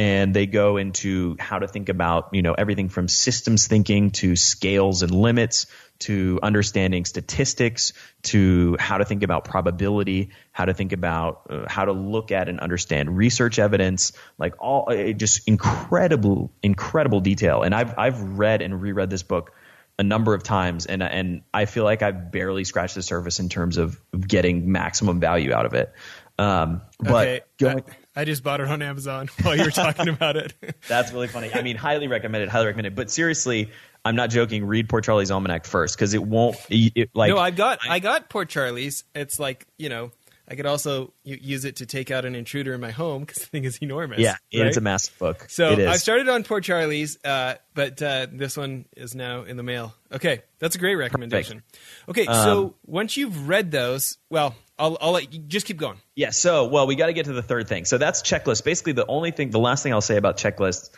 And 0.00 0.32
they 0.32 0.46
go 0.46 0.78
into 0.78 1.36
how 1.38 1.58
to 1.58 1.68
think 1.68 1.90
about, 1.90 2.30
you 2.32 2.40
know, 2.40 2.54
everything 2.54 2.88
from 2.88 3.06
systems 3.06 3.66
thinking 3.66 4.12
to 4.12 4.34
scales 4.34 5.02
and 5.02 5.10
limits 5.10 5.66
to 5.98 6.40
understanding 6.42 7.04
statistics 7.04 7.92
to 8.22 8.78
how 8.80 8.96
to 8.96 9.04
think 9.04 9.22
about 9.22 9.44
probability, 9.44 10.30
how 10.52 10.64
to 10.64 10.72
think 10.72 10.92
about 10.92 11.42
uh, 11.50 11.64
how 11.68 11.84
to 11.84 11.92
look 11.92 12.32
at 12.32 12.48
and 12.48 12.60
understand 12.60 13.14
research 13.14 13.58
evidence, 13.58 14.12
like 14.38 14.54
all 14.58 14.90
uh, 14.90 15.12
just 15.12 15.46
incredible, 15.46 16.50
incredible 16.62 17.20
detail. 17.20 17.62
And 17.62 17.74
I've, 17.74 17.98
I've 17.98 18.22
read 18.22 18.62
and 18.62 18.80
reread 18.80 19.10
this 19.10 19.22
book 19.22 19.52
a 19.98 20.02
number 20.02 20.32
of 20.32 20.42
times, 20.42 20.86
and 20.86 21.02
and 21.02 21.42
I 21.52 21.66
feel 21.66 21.84
like 21.84 22.00
I've 22.00 22.32
barely 22.32 22.64
scratched 22.64 22.94
the 22.94 23.02
surface 23.02 23.38
in 23.38 23.50
terms 23.50 23.76
of 23.76 24.00
getting 24.18 24.72
maximum 24.72 25.20
value 25.20 25.52
out 25.52 25.66
of 25.66 25.74
it. 25.74 25.92
Um, 26.38 26.80
but 26.98 27.28
okay, 27.28 27.40
going, 27.58 27.84
I, 28.20 28.22
I 28.22 28.24
just 28.24 28.42
bought 28.42 28.60
it 28.60 28.68
on 28.68 28.82
Amazon 28.82 29.28
while 29.42 29.56
you 29.56 29.64
were 29.64 29.70
talking 29.70 30.08
about 30.16 30.36
it. 30.36 30.54
that's 30.88 31.12
really 31.12 31.28
funny. 31.28 31.50
I 31.54 31.62
mean, 31.62 31.76
highly 31.76 32.08
recommended. 32.08 32.48
Highly 32.48 32.66
recommended. 32.66 32.94
But 32.94 33.10
seriously, 33.10 33.70
I'm 34.04 34.16
not 34.16 34.30
joking. 34.30 34.66
Read 34.66 34.88
Poor 34.88 35.00
Charlie's 35.00 35.30
Almanac 35.30 35.64
first 35.64 35.96
because 35.96 36.14
it 36.14 36.22
won't. 36.22 36.56
It, 36.68 36.92
it- 36.94 37.10
like 37.14 37.30
no, 37.30 37.38
I've 37.38 37.56
got 37.56 37.78
I 37.88 37.98
got 37.98 38.28
Poor 38.30 38.44
Charlie's. 38.44 39.04
It's 39.14 39.38
like 39.40 39.66
you 39.78 39.88
know 39.88 40.10
I 40.48 40.56
could 40.56 40.66
also 40.66 41.12
use 41.22 41.64
it 41.64 41.76
to 41.76 41.86
take 41.86 42.10
out 42.10 42.24
an 42.24 42.34
intruder 42.34 42.74
in 42.74 42.80
my 42.80 42.90
home 42.90 43.20
because 43.22 43.38
the 43.38 43.46
thing 43.46 43.62
is 43.64 43.78
enormous. 43.80 44.18
yeah, 44.18 44.34
it's 44.50 44.76
a 44.76 44.80
massive 44.80 45.16
book. 45.18 45.46
So 45.48 45.70
it 45.72 45.78
is. 45.80 45.86
I 45.86 45.96
started 45.96 46.28
on 46.28 46.42
Poor 46.42 46.60
Charlie's, 46.60 47.18
uh, 47.24 47.54
but 47.74 48.02
uh, 48.02 48.26
this 48.32 48.56
one 48.56 48.84
is 48.96 49.14
now 49.14 49.42
in 49.42 49.56
the 49.56 49.62
mail. 49.62 49.94
Okay, 50.12 50.42
that's 50.58 50.74
a 50.74 50.78
great 50.80 50.96
recommendation. 50.96 51.62
Okay, 52.08 52.26
Um, 52.26 52.34
so 52.44 52.74
once 52.84 53.16
you've 53.16 53.48
read 53.48 53.70
those, 53.70 54.18
well, 54.28 54.56
I'll, 54.80 54.98
I'll 55.00 55.12
let 55.12 55.32
you 55.32 55.40
just 55.40 55.66
keep 55.66 55.76
going. 55.76 55.98
Yeah. 56.16 56.30
So, 56.30 56.66
well, 56.66 56.86
we 56.86 56.96
got 56.96 57.06
to 57.06 57.12
get 57.12 57.26
to 57.26 57.32
the 57.32 57.42
third 57.42 57.68
thing. 57.68 57.84
So 57.84 57.98
that's 57.98 58.22
checklist. 58.22 58.64
Basically, 58.64 58.94
the 58.94 59.06
only 59.06 59.30
thing, 59.30 59.50
the 59.50 59.58
last 59.58 59.82
thing 59.82 59.92
I'll 59.92 60.00
say 60.00 60.16
about 60.16 60.38
checklists 60.38 60.90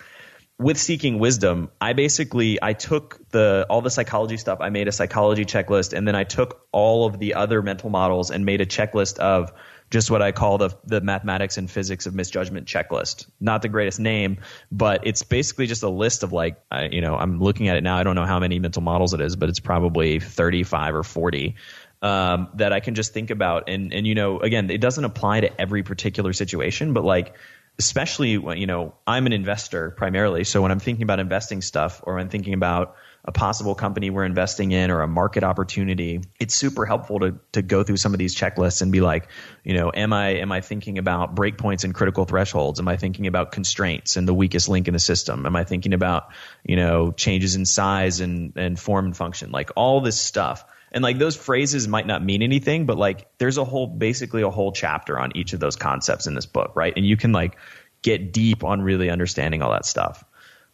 with 0.59 0.79
seeking 0.79 1.19
wisdom, 1.19 1.71
I 1.81 1.93
basically 1.93 2.59
I 2.63 2.75
took 2.75 3.19
the 3.31 3.67
all 3.69 3.83
the 3.83 3.91
psychology 3.91 4.37
stuff. 4.37 4.59
I 4.61 4.71
made 4.71 4.87
a 4.87 4.93
psychology 4.93 5.45
checklist, 5.45 5.93
and 5.93 6.07
then 6.07 6.15
I 6.15 6.25
took 6.25 6.67
all 6.71 7.07
of 7.07 7.19
the 7.19 7.35
other 7.35 7.61
mental 7.63 7.91
models 7.91 8.31
and 8.31 8.45
made 8.45 8.61
a 8.61 8.67
checklist 8.67 9.19
of 9.19 9.53
just 9.91 10.11
what 10.11 10.23
I 10.23 10.33
call 10.33 10.59
the 10.59 10.71
the 10.85 11.01
mathematics 11.01 11.59
and 11.59 11.71
physics 11.71 12.07
of 12.07 12.15
misjudgment 12.15 12.67
checklist. 12.67 13.27
Not 13.41 13.63
the 13.63 13.69
greatest 13.69 13.99
name, 13.99 14.39
but 14.71 15.07
it's 15.07 15.23
basically 15.23 15.67
just 15.67 15.83
a 15.83 15.89
list 15.89 16.23
of 16.23 16.33
like, 16.33 16.63
I, 16.71 16.85
you 16.85 17.01
know, 17.01 17.17
I'm 17.17 17.41
looking 17.41 17.69
at 17.69 17.77
it 17.77 17.83
now. 17.83 17.97
I 17.97 18.03
don't 18.03 18.15
know 18.15 18.25
how 18.25 18.39
many 18.39 18.59
mental 18.59 18.83
models 18.83 19.13
it 19.13 19.21
is, 19.21 19.37
but 19.37 19.49
it's 19.49 19.61
probably 19.61 20.21
35 20.21 20.95
or 20.95 21.03
40 21.03 21.57
um, 22.03 22.49
that 22.55 22.73
I 22.73 22.81
can 22.81 22.95
just 22.95 23.15
think 23.15 23.31
about. 23.31 23.69
And 23.69 23.95
and 23.95 24.07
you 24.07 24.15
know, 24.15 24.41
again, 24.41 24.71
it 24.71 24.81
doesn't 24.81 25.05
apply 25.05 25.41
to 25.41 25.61
every 25.61 25.83
particular 25.83 26.33
situation, 26.33 26.93
but 26.93 27.05
like 27.05 27.35
especially 27.79 28.37
when 28.39 28.59
you 28.59 28.67
know 28.67 28.95
I'm 29.07 29.27
an 29.27 29.33
investor 29.33 29.91
primarily. 29.93 30.45
So 30.45 30.61
when 30.63 30.71
I'm 30.71 30.81
thinking 30.81 31.05
about 31.05 31.21
investing 31.21 31.63
stuff, 31.63 32.01
or 32.03 32.19
I'm 32.19 32.29
thinking 32.29 32.55
about 32.55 32.97
a 33.25 33.31
possible 33.31 33.77
company 33.77 34.11
we're 34.11 34.25
investing 34.25 34.73
in, 34.73 34.91
or 34.91 35.01
a 35.01 35.09
market 35.09 35.45
opportunity, 35.45 36.21
it's 36.41 36.55
super 36.55 36.85
helpful 36.85 37.21
to 37.21 37.39
to 37.53 37.63
go 37.63 37.83
through 37.85 37.97
some 37.97 38.13
of 38.13 38.19
these 38.19 38.37
checklists 38.37 38.83
and 38.83 38.93
be 38.93 39.01
like, 39.01 39.29
you 39.65 39.75
know, 39.75 39.93
am 39.95 40.13
I 40.13 40.31
am 40.41 40.53
I 40.53 40.61
thinking 40.61 40.99
about 40.99 41.35
breakpoints 41.35 41.85
and 41.85 41.95
critical 41.95 42.25
thresholds? 42.25 42.81
Am 42.81 42.89
I 42.89 42.97
thinking 42.97 43.27
about 43.27 43.53
constraints 43.53 44.17
and 44.17 44.27
the 44.27 44.35
weakest 44.35 44.69
link 44.69 44.89
in 44.89 44.95
the 44.95 45.01
system? 45.01 45.47
Am 45.47 45.57
I 45.57 45.65
thinking 45.65 45.95
about 45.95 46.29
you 46.65 46.77
know 46.77 47.13
changes 47.13 47.55
in 47.55 47.65
size 47.65 48.21
and 48.21 48.55
and 48.57 48.79
form 48.79 49.07
and 49.07 49.17
function? 49.17 49.53
Like 49.53 49.71
all 49.77 50.01
this 50.01 50.21
stuff. 50.21 50.65
And 50.93 51.03
like 51.03 51.19
those 51.19 51.37
phrases 51.37 51.89
might 51.89 52.07
not 52.07 52.23
mean 52.23 52.43
anything, 52.43 52.87
but 52.87 52.99
like 52.99 53.27
there's 53.39 53.59
a 53.59 53.65
whole 53.65 53.87
basically 53.87 54.43
a 54.43 54.51
whole 54.51 54.73
chapter 54.73 55.19
on 55.19 55.37
each 55.37 55.53
of 55.53 55.61
those 55.61 55.77
concepts 55.77 56.27
in 56.27 56.35
this 56.35 56.47
book, 56.47 56.77
right? 56.77 56.93
And 56.95 57.05
you 57.05 57.17
can 57.17 57.33
like 57.33 57.57
get 58.03 58.33
deep 58.33 58.63
on 58.65 58.83
really 58.83 59.11
understanding 59.11 59.63
all 59.63 59.73
that 59.73 59.87
stuff. 59.87 60.25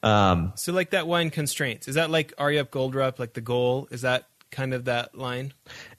Um, 0.03 0.53
So 0.57 0.73
like 0.73 0.91
that 0.91 1.07
one 1.07 1.31
constraints. 1.31 1.89
Is 1.89 1.95
that 1.97 2.11
like 2.11 2.35
Aryeh 2.37 2.65
Goldratt, 2.69 3.19
like 3.19 3.33
the 3.33 3.41
goal? 3.41 3.89
Is 3.91 4.03
that 4.03 4.27
kind 4.51 4.75
of 4.75 4.87
that 4.87 5.17
line? 5.17 5.53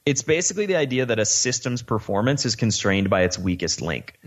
it's 0.06 0.22
basically 0.22 0.66
the 0.66 0.76
idea 0.76 1.06
that 1.06 1.18
a 1.18 1.24
system's 1.24 1.82
performance 1.82 2.46
is 2.46 2.56
constrained 2.56 3.10
by 3.10 3.22
its 3.22 3.38
weakest 3.38 3.80
link. 3.80 4.18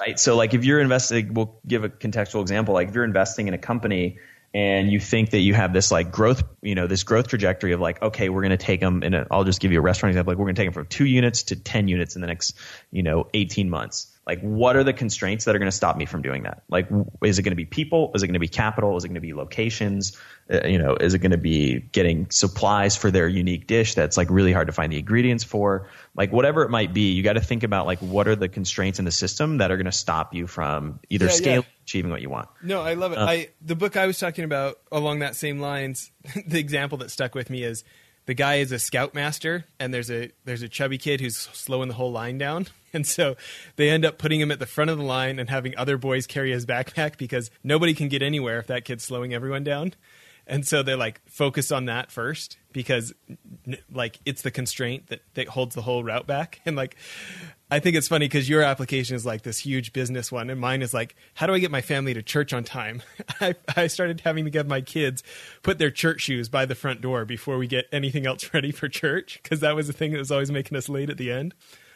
Right. 0.00 0.18
So, 0.18 0.36
like, 0.36 0.54
if 0.54 0.64
you're 0.64 0.80
investing, 0.80 1.34
we'll 1.34 1.58
give 1.66 1.82
a 1.82 1.88
contextual 1.88 2.42
example. 2.42 2.74
Like, 2.74 2.88
if 2.88 2.94
you're 2.94 3.04
investing 3.04 3.48
in 3.48 3.54
a 3.54 3.58
company 3.58 4.18
and 4.54 4.90
you 4.90 5.00
think 5.00 5.30
that 5.30 5.40
you 5.40 5.52
have 5.52 5.72
this 5.72 5.90
like 5.90 6.12
growth, 6.12 6.44
you 6.62 6.76
know, 6.76 6.86
this 6.86 7.02
growth 7.02 7.26
trajectory 7.26 7.72
of 7.72 7.80
like, 7.80 8.00
okay, 8.00 8.28
we're 8.28 8.42
going 8.42 8.50
to 8.50 8.56
take 8.56 8.78
them 8.78 9.02
and 9.02 9.26
I'll 9.28 9.42
just 9.42 9.60
give 9.60 9.72
you 9.72 9.80
a 9.80 9.82
restaurant 9.82 10.12
example. 10.12 10.30
Like, 10.30 10.38
we're 10.38 10.46
going 10.46 10.54
to 10.54 10.60
take 10.62 10.68
them 10.68 10.74
from 10.74 10.86
two 10.86 11.06
units 11.06 11.42
to 11.44 11.56
10 11.56 11.88
units 11.88 12.14
in 12.14 12.20
the 12.20 12.28
next, 12.28 12.56
you 12.92 13.02
know, 13.02 13.26
18 13.34 13.68
months. 13.68 14.13
Like, 14.26 14.40
what 14.40 14.74
are 14.76 14.84
the 14.84 14.92
constraints 14.92 15.44
that 15.44 15.54
are 15.54 15.58
going 15.58 15.70
to 15.70 15.76
stop 15.76 15.96
me 15.96 16.06
from 16.06 16.22
doing 16.22 16.44
that? 16.44 16.62
Like, 16.70 16.88
is 17.22 17.38
it 17.38 17.42
going 17.42 17.52
to 17.52 17.56
be 17.56 17.66
people? 17.66 18.10
Is 18.14 18.22
it 18.22 18.26
going 18.26 18.34
to 18.34 18.40
be 18.40 18.48
capital? 18.48 18.96
Is 18.96 19.04
it 19.04 19.08
going 19.08 19.16
to 19.16 19.20
be 19.20 19.34
locations? 19.34 20.16
Uh, 20.50 20.66
you 20.66 20.78
know, 20.78 20.96
is 20.96 21.12
it 21.12 21.18
going 21.18 21.32
to 21.32 21.38
be 21.38 21.80
getting 21.80 22.30
supplies 22.30 22.96
for 22.96 23.10
their 23.10 23.28
unique 23.28 23.66
dish 23.66 23.94
that's 23.94 24.16
like 24.16 24.30
really 24.30 24.52
hard 24.52 24.66
to 24.68 24.72
find 24.72 24.90
the 24.90 24.98
ingredients 24.98 25.44
for? 25.44 25.88
Like, 26.16 26.32
whatever 26.32 26.62
it 26.62 26.70
might 26.70 26.94
be, 26.94 27.12
you 27.12 27.22
got 27.22 27.34
to 27.34 27.40
think 27.40 27.64
about 27.64 27.86
like 27.86 27.98
what 27.98 28.26
are 28.26 28.36
the 28.36 28.48
constraints 28.48 28.98
in 28.98 29.04
the 29.04 29.12
system 29.12 29.58
that 29.58 29.70
are 29.70 29.76
going 29.76 29.84
to 29.86 29.92
stop 29.92 30.32
you 30.32 30.46
from 30.46 31.00
either 31.10 31.26
Yeah, 31.26 31.56
yeah. 31.56 31.60
achieving 31.82 32.10
what 32.10 32.22
you 32.22 32.30
want. 32.30 32.48
No, 32.62 32.80
I 32.80 32.94
love 32.94 33.12
it. 33.12 33.18
Uh. 33.18 33.26
I 33.26 33.48
the 33.60 33.76
book 33.76 33.96
I 33.96 34.06
was 34.06 34.18
talking 34.18 34.44
about 34.44 34.78
along 34.90 35.18
that 35.18 35.36
same 35.36 35.60
lines. 35.60 36.10
the 36.46 36.58
example 36.58 36.98
that 36.98 37.10
stuck 37.10 37.34
with 37.34 37.50
me 37.50 37.62
is 37.62 37.84
the 38.26 38.34
guy 38.34 38.56
is 38.56 38.72
a 38.72 38.78
scoutmaster, 38.78 39.66
and 39.78 39.92
there's 39.92 40.10
a 40.10 40.30
there's 40.44 40.62
a 40.62 40.68
chubby 40.68 40.98
kid 40.98 41.20
who's 41.20 41.36
slowing 41.36 41.88
the 41.88 41.94
whole 41.94 42.12
line 42.12 42.38
down, 42.38 42.68
and 42.94 43.06
so 43.06 43.36
they 43.76 43.90
end 43.90 44.04
up 44.04 44.18
putting 44.18 44.40
him 44.40 44.50
at 44.50 44.58
the 44.58 44.66
front 44.66 44.90
of 44.90 44.98
the 44.98 45.04
line 45.04 45.38
and 45.38 45.50
having 45.50 45.76
other 45.76 45.98
boys 45.98 46.26
carry 46.26 46.52
his 46.52 46.64
backpack 46.64 47.18
because 47.18 47.50
nobody 47.62 47.92
can 47.92 48.08
get 48.08 48.22
anywhere 48.22 48.58
if 48.58 48.68
that 48.68 48.84
kid's 48.84 49.04
slowing 49.04 49.34
everyone 49.34 49.64
down. 49.64 49.94
And 50.46 50.66
so 50.66 50.82
they 50.82 50.94
like 50.94 51.22
focus 51.26 51.72
on 51.72 51.86
that 51.86 52.10
first 52.10 52.58
because 52.72 53.14
like 53.90 54.20
it's 54.26 54.42
the 54.42 54.50
constraint 54.50 55.06
that, 55.06 55.22
that 55.34 55.48
holds 55.48 55.74
the 55.74 55.82
whole 55.82 56.04
route 56.04 56.26
back. 56.26 56.60
And 56.66 56.76
like, 56.76 56.96
I 57.70 57.78
think 57.78 57.96
it's 57.96 58.08
funny 58.08 58.26
because 58.26 58.48
your 58.48 58.62
application 58.62 59.16
is 59.16 59.26
like 59.26 59.42
this 59.42 59.58
huge 59.58 59.92
business 59.92 60.30
one, 60.30 60.48
and 60.48 60.60
mine 60.60 60.82
is 60.82 60.94
like, 60.94 61.16
how 61.34 61.46
do 61.46 61.54
I 61.54 61.58
get 61.58 61.70
my 61.70 61.80
family 61.80 62.14
to 62.14 62.22
church 62.22 62.52
on 62.52 62.62
time? 62.64 63.02
I, 63.40 63.54
I 63.76 63.86
started 63.86 64.20
having 64.20 64.44
to 64.44 64.50
get 64.50 64.66
my 64.66 64.80
kids 64.80 65.22
put 65.62 65.78
their 65.78 65.90
church 65.90 66.22
shoes 66.22 66.48
by 66.48 66.66
the 66.66 66.74
front 66.74 67.00
door 67.00 67.24
before 67.24 67.58
we 67.58 67.66
get 67.66 67.86
anything 67.90 68.26
else 68.26 68.52
ready 68.54 68.70
for 68.70 68.88
church 68.88 69.40
because 69.42 69.60
that 69.60 69.74
was 69.74 69.86
the 69.86 69.92
thing 69.92 70.12
that 70.12 70.18
was 70.18 70.30
always 70.30 70.50
making 70.50 70.76
us 70.76 70.88
late 70.88 71.10
at 71.10 71.16
the 71.16 71.32
end. 71.32 71.54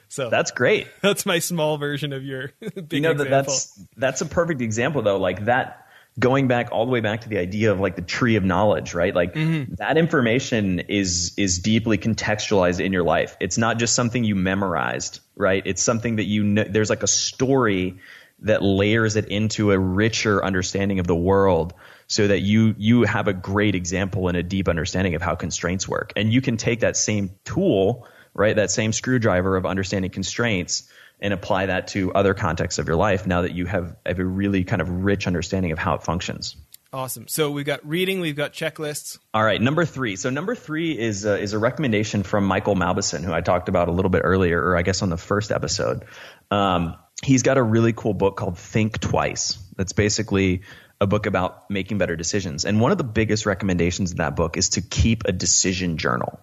So 0.08 0.30
That's 0.30 0.50
great. 0.50 0.88
that's 1.02 1.26
my 1.26 1.38
small 1.38 1.78
version 1.78 2.12
of 2.12 2.24
your 2.24 2.52
big 2.60 2.92
you 2.92 3.00
know 3.00 3.14
that 3.14 3.24
example. 3.24 3.52
that's 3.52 3.84
that's 3.96 4.20
a 4.20 4.26
perfect 4.26 4.60
example 4.60 5.02
though 5.02 5.18
like 5.18 5.44
that 5.44 5.86
going 6.18 6.48
back 6.48 6.70
all 6.72 6.84
the 6.84 6.90
way 6.90 7.00
back 7.00 7.20
to 7.20 7.28
the 7.28 7.38
idea 7.38 7.70
of 7.70 7.78
like 7.78 7.94
the 7.94 8.02
tree 8.02 8.36
of 8.36 8.44
knowledge 8.44 8.94
right? 8.94 9.14
Like 9.14 9.34
mm-hmm. 9.34 9.74
that 9.74 9.96
information 9.96 10.80
is 10.80 11.34
is 11.36 11.58
deeply 11.58 11.98
contextualized 11.98 12.84
in 12.84 12.92
your 12.92 13.04
life. 13.04 13.36
It's 13.40 13.58
not 13.58 13.78
just 13.78 13.94
something 13.94 14.24
you 14.24 14.34
memorized 14.34 15.20
right? 15.38 15.62
It's 15.64 15.82
something 15.82 16.16
that 16.16 16.24
you 16.24 16.42
know 16.42 16.64
there's 16.64 16.90
like 16.90 17.02
a 17.02 17.08
story 17.08 17.98
that 18.40 18.62
layers 18.62 19.16
it 19.16 19.26
into 19.26 19.72
a 19.72 19.78
richer 19.78 20.44
understanding 20.44 20.98
of 20.98 21.06
the 21.06 21.16
world 21.16 21.74
so 22.06 22.26
that 22.26 22.40
you 22.40 22.74
you 22.78 23.02
have 23.02 23.28
a 23.28 23.32
great 23.32 23.74
example 23.74 24.28
and 24.28 24.36
a 24.36 24.42
deep 24.42 24.68
understanding 24.68 25.14
of 25.14 25.22
how 25.22 25.34
constraints 25.34 25.88
work. 25.88 26.12
And 26.16 26.32
you 26.32 26.40
can 26.40 26.56
take 26.56 26.80
that 26.80 26.96
same 26.96 27.30
tool 27.44 28.06
right 28.38 28.56
that 28.56 28.70
same 28.70 28.92
screwdriver 28.92 29.56
of 29.56 29.66
understanding 29.66 30.10
constraints 30.10 30.88
and 31.20 31.34
apply 31.34 31.66
that 31.66 31.88
to 31.88 32.12
other 32.12 32.34
contexts 32.34 32.78
of 32.78 32.86
your 32.86 32.96
life 32.96 33.26
now 33.26 33.42
that 33.42 33.52
you 33.52 33.66
have, 33.66 33.96
have 34.06 34.18
a 34.18 34.24
really 34.24 34.64
kind 34.64 34.80
of 34.80 34.88
rich 34.88 35.26
understanding 35.26 35.72
of 35.72 35.78
how 35.78 35.94
it 35.94 36.02
functions. 36.02 36.56
awesome. 36.92 37.26
So 37.26 37.50
we've 37.50 37.66
got 37.66 37.86
reading, 37.86 38.20
we've 38.20 38.36
got 38.36 38.52
checklists. 38.52 39.18
All 39.34 39.42
right, 39.42 39.60
number 39.60 39.84
three. 39.84 40.16
So 40.16 40.30
number 40.30 40.54
three 40.54 40.96
is 40.98 41.26
uh, 41.26 41.32
is 41.32 41.52
a 41.52 41.58
recommendation 41.58 42.22
from 42.22 42.44
Michael 42.44 42.76
Mauboussin, 42.76 43.24
who 43.24 43.32
I 43.32 43.40
talked 43.40 43.68
about 43.68 43.88
a 43.88 43.92
little 43.92 44.10
bit 44.10 44.22
earlier, 44.24 44.62
or 44.62 44.76
I 44.76 44.82
guess 44.82 45.02
on 45.02 45.10
the 45.10 45.16
first 45.16 45.50
episode. 45.50 46.04
Um, 46.50 46.96
he's 47.22 47.42
got 47.42 47.58
a 47.58 47.62
really 47.62 47.92
cool 47.92 48.14
book 48.14 48.36
called 48.36 48.58
Think 48.58 49.00
Twice. 49.00 49.58
That's 49.76 49.92
basically 49.92 50.62
a 51.00 51.06
book 51.06 51.26
about 51.26 51.70
making 51.70 51.98
better 51.98 52.16
decisions. 52.16 52.64
And 52.64 52.80
one 52.80 52.92
of 52.92 52.98
the 52.98 53.04
biggest 53.04 53.46
recommendations 53.46 54.10
in 54.12 54.18
that 54.18 54.34
book 54.34 54.56
is 54.56 54.70
to 54.70 54.80
keep 54.80 55.24
a 55.26 55.32
decision 55.32 55.96
journal. 55.96 56.40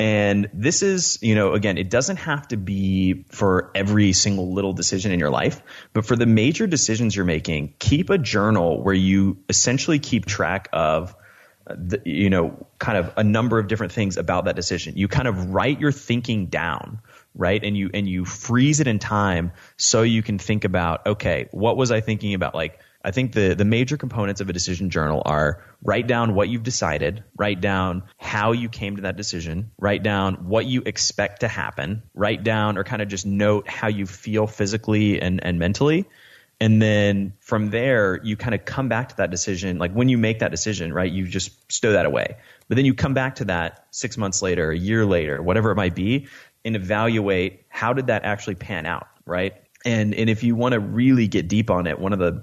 And 0.00 0.48
this 0.52 0.82
is, 0.82 1.18
you 1.22 1.34
know, 1.34 1.54
again, 1.54 1.76
it 1.76 1.90
doesn't 1.90 2.18
have 2.18 2.46
to 2.48 2.56
be 2.56 3.24
for 3.30 3.72
every 3.74 4.12
single 4.12 4.52
little 4.52 4.72
decision 4.72 5.10
in 5.10 5.18
your 5.18 5.30
life, 5.30 5.60
but 5.92 6.06
for 6.06 6.14
the 6.14 6.26
major 6.26 6.68
decisions 6.68 7.16
you're 7.16 7.24
making, 7.24 7.74
keep 7.80 8.08
a 8.08 8.18
journal 8.18 8.80
where 8.80 8.94
you 8.94 9.38
essentially 9.48 9.98
keep 9.98 10.24
track 10.24 10.68
of, 10.72 11.16
uh, 11.66 11.74
the, 11.76 12.00
you 12.04 12.30
know, 12.30 12.68
kind 12.78 12.96
of 12.96 13.12
a 13.16 13.24
number 13.24 13.58
of 13.58 13.66
different 13.66 13.92
things 13.92 14.16
about 14.16 14.44
that 14.44 14.54
decision. 14.54 14.96
You 14.96 15.08
kind 15.08 15.26
of 15.26 15.50
write 15.50 15.80
your 15.80 15.90
thinking 15.90 16.46
down, 16.46 17.00
right? 17.34 17.62
And 17.62 17.76
you, 17.76 17.90
and 17.92 18.08
you 18.08 18.24
freeze 18.24 18.78
it 18.78 18.86
in 18.86 19.00
time 19.00 19.50
so 19.76 20.02
you 20.02 20.22
can 20.22 20.38
think 20.38 20.64
about, 20.64 21.06
okay, 21.06 21.48
what 21.50 21.76
was 21.76 21.90
I 21.90 22.02
thinking 22.02 22.34
about? 22.34 22.54
Like, 22.54 22.78
I 23.04 23.12
think 23.12 23.32
the, 23.32 23.54
the 23.54 23.64
major 23.64 23.96
components 23.96 24.40
of 24.40 24.48
a 24.48 24.52
decision 24.52 24.90
journal 24.90 25.22
are 25.24 25.64
write 25.82 26.08
down 26.08 26.34
what 26.34 26.48
you've 26.48 26.64
decided, 26.64 27.22
write 27.36 27.60
down 27.60 28.02
how 28.16 28.52
you 28.52 28.68
came 28.68 28.96
to 28.96 29.02
that 29.02 29.16
decision, 29.16 29.70
write 29.78 30.02
down 30.02 30.48
what 30.48 30.66
you 30.66 30.82
expect 30.84 31.40
to 31.40 31.48
happen, 31.48 32.02
write 32.14 32.42
down 32.42 32.76
or 32.76 32.84
kind 32.84 33.00
of 33.00 33.08
just 33.08 33.24
note 33.24 33.68
how 33.68 33.86
you 33.88 34.04
feel 34.04 34.46
physically 34.46 35.22
and, 35.22 35.44
and 35.44 35.58
mentally. 35.58 36.06
And 36.60 36.82
then 36.82 37.34
from 37.40 37.70
there, 37.70 38.20
you 38.24 38.36
kind 38.36 38.54
of 38.54 38.64
come 38.64 38.88
back 38.88 39.10
to 39.10 39.16
that 39.18 39.30
decision. 39.30 39.78
Like 39.78 39.92
when 39.92 40.08
you 40.08 40.18
make 40.18 40.40
that 40.40 40.50
decision, 40.50 40.92
right, 40.92 41.10
you 41.10 41.24
just 41.26 41.70
stow 41.70 41.92
that 41.92 42.04
away. 42.04 42.36
But 42.66 42.76
then 42.76 42.84
you 42.84 42.94
come 42.94 43.14
back 43.14 43.36
to 43.36 43.44
that 43.44 43.86
six 43.92 44.18
months 44.18 44.42
later, 44.42 44.72
a 44.72 44.76
year 44.76 45.06
later, 45.06 45.40
whatever 45.40 45.70
it 45.70 45.76
might 45.76 45.94
be, 45.94 46.26
and 46.64 46.74
evaluate 46.74 47.64
how 47.68 47.92
did 47.92 48.08
that 48.08 48.24
actually 48.24 48.56
pan 48.56 48.86
out, 48.86 49.06
right? 49.24 49.54
And 49.84 50.12
and 50.14 50.28
if 50.28 50.42
you 50.42 50.56
want 50.56 50.72
to 50.72 50.80
really 50.80 51.28
get 51.28 51.46
deep 51.46 51.70
on 51.70 51.86
it, 51.86 52.00
one 52.00 52.12
of 52.12 52.18
the 52.18 52.42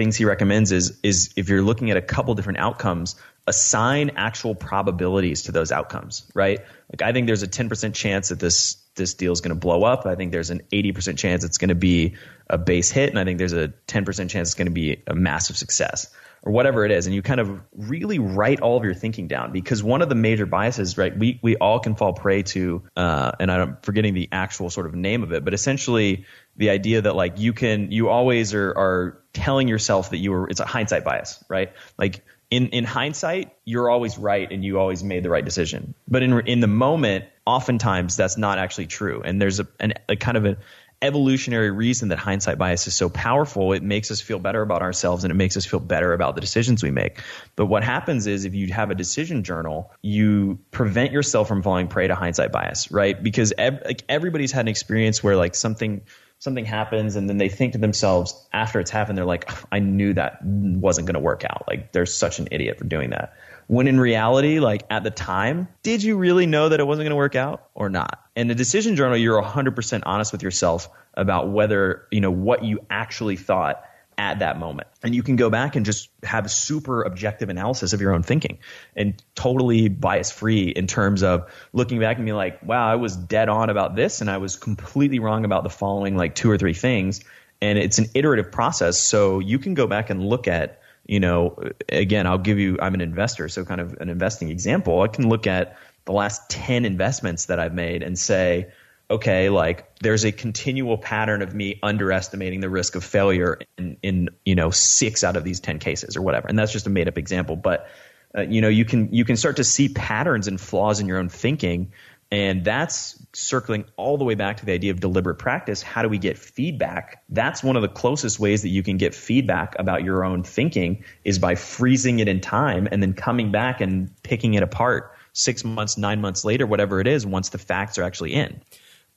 things 0.00 0.16
he 0.16 0.24
recommends 0.24 0.72
is 0.72 0.98
is 1.02 1.34
if 1.36 1.50
you're 1.50 1.60
looking 1.60 1.90
at 1.90 1.98
a 1.98 2.00
couple 2.00 2.34
different 2.34 2.58
outcomes, 2.58 3.16
assign 3.46 4.12
actual 4.16 4.54
probabilities 4.54 5.42
to 5.42 5.52
those 5.52 5.70
outcomes, 5.70 6.24
right? 6.32 6.60
Like 6.90 7.02
I 7.02 7.12
think 7.12 7.26
there's 7.26 7.42
a 7.42 7.48
10% 7.48 7.92
chance 7.92 8.30
that 8.30 8.40
this 8.40 8.76
this 8.94 9.12
deal 9.12 9.30
is 9.32 9.42
going 9.42 9.50
to 9.50 9.60
blow 9.60 9.84
up. 9.84 10.06
I 10.06 10.14
think 10.14 10.32
there's 10.32 10.48
an 10.48 10.62
80% 10.72 11.18
chance 11.18 11.44
it's 11.44 11.58
going 11.58 11.68
to 11.68 11.74
be 11.74 12.14
a 12.48 12.56
base 12.56 12.90
hit, 12.90 13.10
and 13.10 13.18
I 13.18 13.24
think 13.24 13.36
there's 13.36 13.52
a 13.52 13.74
10% 13.88 14.30
chance 14.30 14.48
it's 14.48 14.54
going 14.54 14.68
to 14.68 14.72
be 14.72 15.02
a 15.06 15.14
massive 15.14 15.58
success 15.58 16.08
or 16.42 16.52
whatever 16.52 16.84
it 16.84 16.90
is. 16.90 17.06
And 17.06 17.14
you 17.14 17.22
kind 17.22 17.40
of 17.40 17.60
really 17.74 18.18
write 18.18 18.60
all 18.60 18.76
of 18.76 18.84
your 18.84 18.94
thinking 18.94 19.28
down 19.28 19.52
because 19.52 19.82
one 19.82 20.02
of 20.02 20.08
the 20.08 20.14
major 20.14 20.46
biases, 20.46 20.96
right? 20.96 21.16
We 21.16 21.38
we 21.42 21.56
all 21.56 21.80
can 21.80 21.94
fall 21.94 22.12
prey 22.12 22.42
to, 22.44 22.82
uh, 22.96 23.32
and 23.38 23.50
I'm 23.50 23.76
forgetting 23.82 24.14
the 24.14 24.28
actual 24.32 24.70
sort 24.70 24.86
of 24.86 24.94
name 24.94 25.22
of 25.22 25.32
it, 25.32 25.44
but 25.44 25.54
essentially 25.54 26.24
the 26.56 26.70
idea 26.70 27.02
that 27.02 27.14
like 27.14 27.38
you 27.38 27.52
can 27.52 27.92
you 27.92 28.08
always 28.08 28.54
are 28.54 28.70
are 28.70 29.22
telling 29.32 29.68
yourself 29.68 30.10
that 30.10 30.18
you 30.18 30.32
were 30.32 30.48
it's 30.48 30.60
a 30.60 30.66
hindsight 30.66 31.04
bias, 31.04 31.42
right? 31.48 31.72
Like 31.98 32.24
in 32.50 32.68
in 32.68 32.84
hindsight, 32.84 33.52
you're 33.64 33.88
always 33.88 34.18
right 34.18 34.50
and 34.50 34.64
you 34.64 34.78
always 34.78 35.04
made 35.04 35.22
the 35.22 35.30
right 35.30 35.44
decision. 35.44 35.94
But 36.08 36.22
in 36.22 36.46
in 36.46 36.60
the 36.60 36.66
moment, 36.66 37.26
oftentimes 37.46 38.16
that's 38.16 38.36
not 38.36 38.58
actually 38.58 38.86
true. 38.86 39.22
And 39.24 39.40
there's 39.40 39.60
a, 39.60 39.68
an, 39.78 39.94
a 40.08 40.16
kind 40.16 40.36
of 40.36 40.44
an 40.44 40.56
evolutionary 41.02 41.70
reason 41.70 42.08
that 42.08 42.18
hindsight 42.18 42.58
bias 42.58 42.86
is 42.86 42.94
so 42.94 43.08
powerful. 43.08 43.72
It 43.72 43.82
makes 43.82 44.10
us 44.10 44.20
feel 44.20 44.38
better 44.38 44.62
about 44.62 44.82
ourselves 44.82 45.24
and 45.24 45.30
it 45.30 45.34
makes 45.34 45.56
us 45.56 45.64
feel 45.64 45.80
better 45.80 46.12
about 46.12 46.34
the 46.34 46.40
decisions 46.40 46.82
we 46.82 46.90
make. 46.90 47.20
But 47.56 47.66
what 47.66 47.82
happens 47.82 48.26
is 48.26 48.44
if 48.44 48.54
you 48.54 48.68
have 48.72 48.90
a 48.90 48.94
decision 48.94 49.42
journal, 49.42 49.90
you 50.02 50.58
prevent 50.70 51.12
yourself 51.12 51.48
from 51.48 51.62
falling 51.62 51.88
prey 51.88 52.08
to 52.08 52.14
hindsight 52.14 52.52
bias, 52.52 52.90
right? 52.90 53.20
Because 53.20 53.52
ev- 53.56 53.82
like 53.84 54.04
everybody's 54.08 54.52
had 54.52 54.62
an 54.62 54.68
experience 54.68 55.22
where 55.22 55.36
like 55.36 55.54
something 55.54 56.02
something 56.38 56.64
happens 56.64 57.16
and 57.16 57.28
then 57.28 57.36
they 57.36 57.50
think 57.50 57.72
to 57.72 57.78
themselves 57.78 58.48
after 58.52 58.80
it's 58.80 58.90
happened 58.90 59.16
they're 59.18 59.26
like 59.26 59.50
i 59.72 59.78
knew 59.78 60.14
that 60.14 60.42
wasn't 60.42 61.06
going 61.06 61.14
to 61.14 61.20
work 61.20 61.44
out 61.44 61.64
like 61.68 61.92
they're 61.92 62.06
such 62.06 62.38
an 62.38 62.48
idiot 62.50 62.78
for 62.78 62.84
doing 62.84 63.10
that 63.10 63.34
when 63.70 63.86
in 63.86 64.00
reality 64.00 64.58
like 64.58 64.82
at 64.90 65.04
the 65.04 65.12
time 65.12 65.68
did 65.84 66.02
you 66.02 66.16
really 66.16 66.46
know 66.46 66.68
that 66.68 66.80
it 66.80 66.86
wasn't 66.86 67.04
going 67.04 67.10
to 67.10 67.16
work 67.16 67.36
out 67.36 67.68
or 67.74 67.88
not 67.88 68.18
in 68.34 68.50
a 68.50 68.54
decision 68.54 68.96
journal 68.96 69.16
you're 69.16 69.40
100% 69.40 70.02
honest 70.04 70.32
with 70.32 70.42
yourself 70.42 70.88
about 71.14 71.50
whether 71.50 72.08
you 72.10 72.20
know 72.20 72.32
what 72.32 72.64
you 72.64 72.80
actually 72.90 73.36
thought 73.36 73.84
at 74.20 74.40
that 74.40 74.58
moment. 74.58 74.86
And 75.02 75.14
you 75.14 75.22
can 75.22 75.36
go 75.36 75.48
back 75.48 75.76
and 75.76 75.86
just 75.86 76.10
have 76.22 76.44
a 76.44 76.48
super 76.50 77.04
objective 77.04 77.48
analysis 77.48 77.94
of 77.94 78.02
your 78.02 78.12
own 78.12 78.22
thinking 78.22 78.58
and 78.94 79.14
totally 79.34 79.88
bias 79.88 80.30
free 80.30 80.68
in 80.68 80.86
terms 80.86 81.22
of 81.22 81.50
looking 81.72 82.00
back 82.00 82.18
and 82.18 82.26
being 82.26 82.36
like, 82.36 82.62
wow, 82.62 82.86
I 82.86 82.96
was 82.96 83.16
dead 83.16 83.48
on 83.48 83.70
about 83.70 83.96
this 83.96 84.20
and 84.20 84.30
I 84.30 84.36
was 84.36 84.56
completely 84.56 85.20
wrong 85.20 85.46
about 85.46 85.62
the 85.62 85.70
following 85.70 86.18
like 86.18 86.34
two 86.34 86.50
or 86.50 86.58
three 86.58 86.74
things. 86.74 87.24
And 87.62 87.78
it's 87.78 87.98
an 87.98 88.08
iterative 88.14 88.52
process. 88.52 88.98
So 88.98 89.38
you 89.38 89.58
can 89.58 89.72
go 89.72 89.86
back 89.86 90.10
and 90.10 90.22
look 90.22 90.48
at, 90.48 90.82
you 91.10 91.18
know, 91.18 91.58
again, 91.88 92.28
I'll 92.28 92.38
give 92.38 92.60
you, 92.60 92.78
I'm 92.80 92.94
an 92.94 93.00
investor, 93.00 93.48
so 93.48 93.64
kind 93.64 93.80
of 93.80 93.94
an 94.00 94.08
investing 94.08 94.48
example. 94.48 95.02
I 95.02 95.08
can 95.08 95.28
look 95.28 95.48
at 95.48 95.76
the 96.04 96.12
last 96.12 96.48
10 96.50 96.84
investments 96.84 97.46
that 97.46 97.58
I've 97.58 97.74
made 97.74 98.04
and 98.04 98.16
say, 98.16 98.70
okay, 99.10 99.48
like 99.48 99.92
there's 99.98 100.24
a 100.24 100.30
continual 100.30 100.96
pattern 100.96 101.42
of 101.42 101.52
me 101.52 101.80
underestimating 101.82 102.60
the 102.60 102.70
risk 102.70 102.94
of 102.94 103.02
failure 103.02 103.58
in, 103.76 103.96
in 104.04 104.28
you 104.44 104.54
know 104.54 104.70
six 104.70 105.24
out 105.24 105.36
of 105.36 105.42
these 105.42 105.58
ten 105.58 105.80
cases 105.80 106.16
or 106.16 106.22
whatever, 106.22 106.46
and 106.46 106.56
that's 106.56 106.70
just 106.70 106.86
a 106.86 106.90
made 106.90 107.08
up 107.08 107.18
example. 107.18 107.56
But 107.56 107.90
uh, 108.38 108.42
you 108.42 108.60
know 108.60 108.68
you 108.68 108.84
can 108.84 109.12
you 109.12 109.24
can 109.24 109.36
start 109.36 109.56
to 109.56 109.64
see 109.64 109.88
patterns 109.88 110.46
and 110.46 110.60
flaws 110.60 111.00
in 111.00 111.08
your 111.08 111.18
own 111.18 111.28
thinking, 111.28 111.92
and 112.32 112.64
that's 112.64 113.20
circling 113.32 113.84
all 113.96 114.16
the 114.16 114.24
way 114.24 114.34
back 114.34 114.58
to 114.58 114.66
the 114.66 114.72
idea 114.72 114.92
of 114.92 115.00
deliberate 115.00 115.36
practice. 115.36 115.82
How 115.82 116.02
do 116.02 116.08
we 116.08 116.18
get 116.18 116.38
feedback? 116.38 117.22
That's 117.28 117.62
one 117.62 117.76
of 117.76 117.82
the 117.82 117.88
closest 117.88 118.38
ways 118.38 118.62
that 118.62 118.68
you 118.68 118.82
can 118.82 118.96
get 118.96 119.14
feedback 119.14 119.74
about 119.78 120.04
your 120.04 120.24
own 120.24 120.44
thinking 120.44 121.04
is 121.24 121.38
by 121.38 121.56
freezing 121.56 122.20
it 122.20 122.28
in 122.28 122.40
time 122.40 122.88
and 122.90 123.02
then 123.02 123.14
coming 123.14 123.50
back 123.50 123.80
and 123.80 124.10
picking 124.22 124.54
it 124.54 124.62
apart 124.62 125.12
six 125.32 125.64
months, 125.64 125.96
nine 125.96 126.20
months 126.20 126.44
later, 126.44 126.66
whatever 126.66 127.00
it 127.00 127.06
is, 127.06 127.26
once 127.26 127.48
the 127.48 127.58
facts 127.58 127.98
are 127.98 128.02
actually 128.02 128.34
in. 128.34 128.60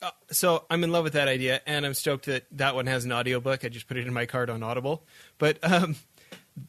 Uh, 0.01 0.11
so 0.31 0.65
I'm 0.69 0.83
in 0.83 0.91
love 0.91 1.03
with 1.03 1.13
that 1.13 1.27
idea, 1.27 1.61
and 1.65 1.85
I'm 1.85 1.93
stoked 1.93 2.25
that 2.25 2.45
that 2.51 2.75
one 2.75 2.87
has 2.87 3.05
an 3.05 3.11
audiobook. 3.11 3.63
I 3.63 3.69
just 3.69 3.87
put 3.87 3.97
it 3.97 4.05
in 4.05 4.13
my 4.13 4.25
card 4.25 4.49
on 4.49 4.61
Audible. 4.61 5.05
But 5.37 5.59
um, 5.63 5.95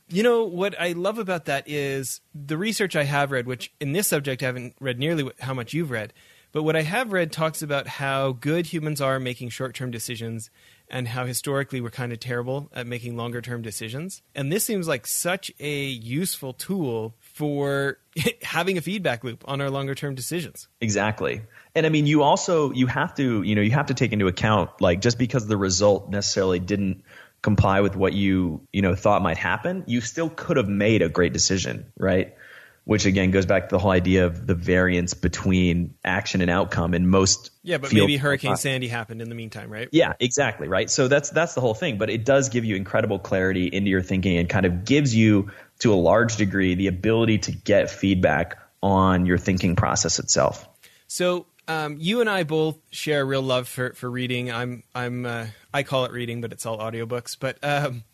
you 0.08 0.22
know 0.22 0.44
what 0.44 0.80
I 0.80 0.92
love 0.92 1.18
about 1.18 1.46
that 1.46 1.68
is 1.68 2.20
the 2.34 2.56
research 2.56 2.96
I 2.96 3.04
have 3.04 3.32
read, 3.32 3.46
which 3.46 3.72
in 3.80 3.92
this 3.92 4.08
subject 4.08 4.42
I 4.42 4.46
haven't 4.46 4.76
read 4.80 4.98
nearly 4.98 5.30
how 5.40 5.52
much 5.52 5.74
you've 5.74 5.90
read, 5.90 6.12
but 6.54 6.62
what 6.62 6.76
I 6.76 6.82
have 6.82 7.12
read 7.12 7.32
talks 7.32 7.62
about 7.62 7.88
how 7.88 8.30
good 8.30 8.66
humans 8.66 9.00
are 9.00 9.18
making 9.18 9.48
short-term 9.48 9.90
decisions 9.90 10.50
and 10.88 11.08
how 11.08 11.26
historically 11.26 11.80
we're 11.80 11.90
kind 11.90 12.12
of 12.12 12.20
terrible 12.20 12.70
at 12.72 12.86
making 12.86 13.16
longer-term 13.16 13.60
decisions. 13.60 14.22
And 14.36 14.52
this 14.52 14.64
seems 14.64 14.86
like 14.86 15.04
such 15.04 15.50
a 15.58 15.82
useful 15.84 16.52
tool 16.52 17.16
for 17.18 17.98
having 18.42 18.78
a 18.78 18.80
feedback 18.80 19.24
loop 19.24 19.42
on 19.48 19.60
our 19.60 19.68
longer 19.68 19.96
term 19.96 20.14
decisions. 20.14 20.68
Exactly. 20.80 21.42
And 21.74 21.86
I 21.86 21.88
mean 21.88 22.06
you 22.06 22.22
also 22.22 22.70
you 22.70 22.86
have 22.86 23.14
to, 23.16 23.42
you 23.42 23.56
know, 23.56 23.60
you 23.60 23.72
have 23.72 23.86
to 23.86 23.94
take 23.94 24.12
into 24.12 24.28
account 24.28 24.80
like 24.80 25.00
just 25.00 25.18
because 25.18 25.48
the 25.48 25.56
result 25.56 26.08
necessarily 26.08 26.60
didn't 26.60 27.02
comply 27.42 27.80
with 27.80 27.96
what 27.96 28.12
you, 28.12 28.60
you 28.72 28.80
know, 28.80 28.94
thought 28.94 29.22
might 29.22 29.38
happen, 29.38 29.82
you 29.88 30.00
still 30.00 30.30
could 30.30 30.56
have 30.56 30.68
made 30.68 31.02
a 31.02 31.08
great 31.08 31.32
decision, 31.32 31.92
right? 31.98 32.36
Which 32.84 33.06
again 33.06 33.30
goes 33.30 33.46
back 33.46 33.70
to 33.70 33.74
the 33.74 33.78
whole 33.78 33.92
idea 33.92 34.26
of 34.26 34.46
the 34.46 34.54
variance 34.54 35.14
between 35.14 35.94
action 36.04 36.42
and 36.42 36.50
outcome 36.50 36.92
in 36.92 37.08
most 37.08 37.50
Yeah, 37.62 37.78
but 37.78 37.94
maybe 37.94 38.18
Hurricane 38.18 38.56
Sandy 38.56 38.88
happened 38.88 39.22
in 39.22 39.30
the 39.30 39.34
meantime, 39.34 39.72
right? 39.72 39.88
Yeah, 39.90 40.12
exactly, 40.20 40.68
right? 40.68 40.90
So 40.90 41.08
that's 41.08 41.30
that's 41.30 41.54
the 41.54 41.62
whole 41.62 41.72
thing, 41.72 41.96
but 41.96 42.10
it 42.10 42.26
does 42.26 42.50
give 42.50 42.66
you 42.66 42.76
incredible 42.76 43.18
clarity 43.18 43.68
into 43.68 43.88
your 43.88 44.02
thinking 44.02 44.36
and 44.36 44.48
kind 44.50 44.66
of 44.66 44.84
gives 44.84 45.14
you 45.14 45.50
to 45.78 45.94
a 45.94 45.96
large 45.96 46.36
degree 46.36 46.74
the 46.74 46.88
ability 46.88 47.38
to 47.38 47.52
get 47.52 47.90
feedback 47.90 48.58
on 48.82 49.24
your 49.24 49.38
thinking 49.38 49.76
process 49.76 50.18
itself. 50.18 50.68
So 51.06 51.46
um, 51.68 51.96
you 51.98 52.20
and 52.20 52.28
I 52.28 52.44
both 52.44 52.76
share 52.90 53.22
a 53.22 53.24
real 53.24 53.42
love 53.42 53.66
for, 53.68 53.94
for 53.94 54.10
reading. 54.10 54.52
I'm 54.52 54.82
I'm 54.94 55.24
uh, 55.24 55.46
I 55.72 55.82
call 55.82 56.04
it 56.04 56.12
reading, 56.12 56.40
but 56.40 56.52
it's 56.52 56.66
all 56.66 56.78
audiobooks. 56.78 57.36
But 57.38 57.58
um, 57.62 58.04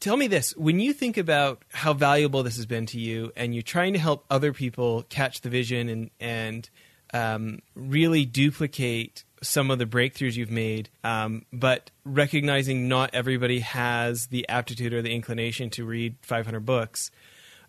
tell 0.00 0.16
me 0.16 0.26
this: 0.26 0.56
when 0.56 0.80
you 0.80 0.92
think 0.92 1.16
about 1.16 1.62
how 1.72 1.92
valuable 1.92 2.42
this 2.42 2.56
has 2.56 2.66
been 2.66 2.86
to 2.86 3.00
you, 3.00 3.32
and 3.36 3.54
you're 3.54 3.62
trying 3.62 3.92
to 3.92 3.98
help 3.98 4.24
other 4.30 4.52
people 4.52 5.04
catch 5.08 5.40
the 5.40 5.50
vision 5.50 5.88
and 5.88 6.10
and 6.20 6.70
um, 7.12 7.60
really 7.74 8.24
duplicate 8.24 9.24
some 9.42 9.70
of 9.70 9.78
the 9.78 9.86
breakthroughs 9.86 10.34
you've 10.34 10.50
made, 10.50 10.88
um, 11.04 11.44
but 11.52 11.90
recognizing 12.04 12.88
not 12.88 13.10
everybody 13.12 13.60
has 13.60 14.26
the 14.26 14.48
aptitude 14.48 14.92
or 14.92 15.02
the 15.02 15.14
inclination 15.14 15.70
to 15.70 15.84
read 15.84 16.16
500 16.22 16.60
books. 16.60 17.10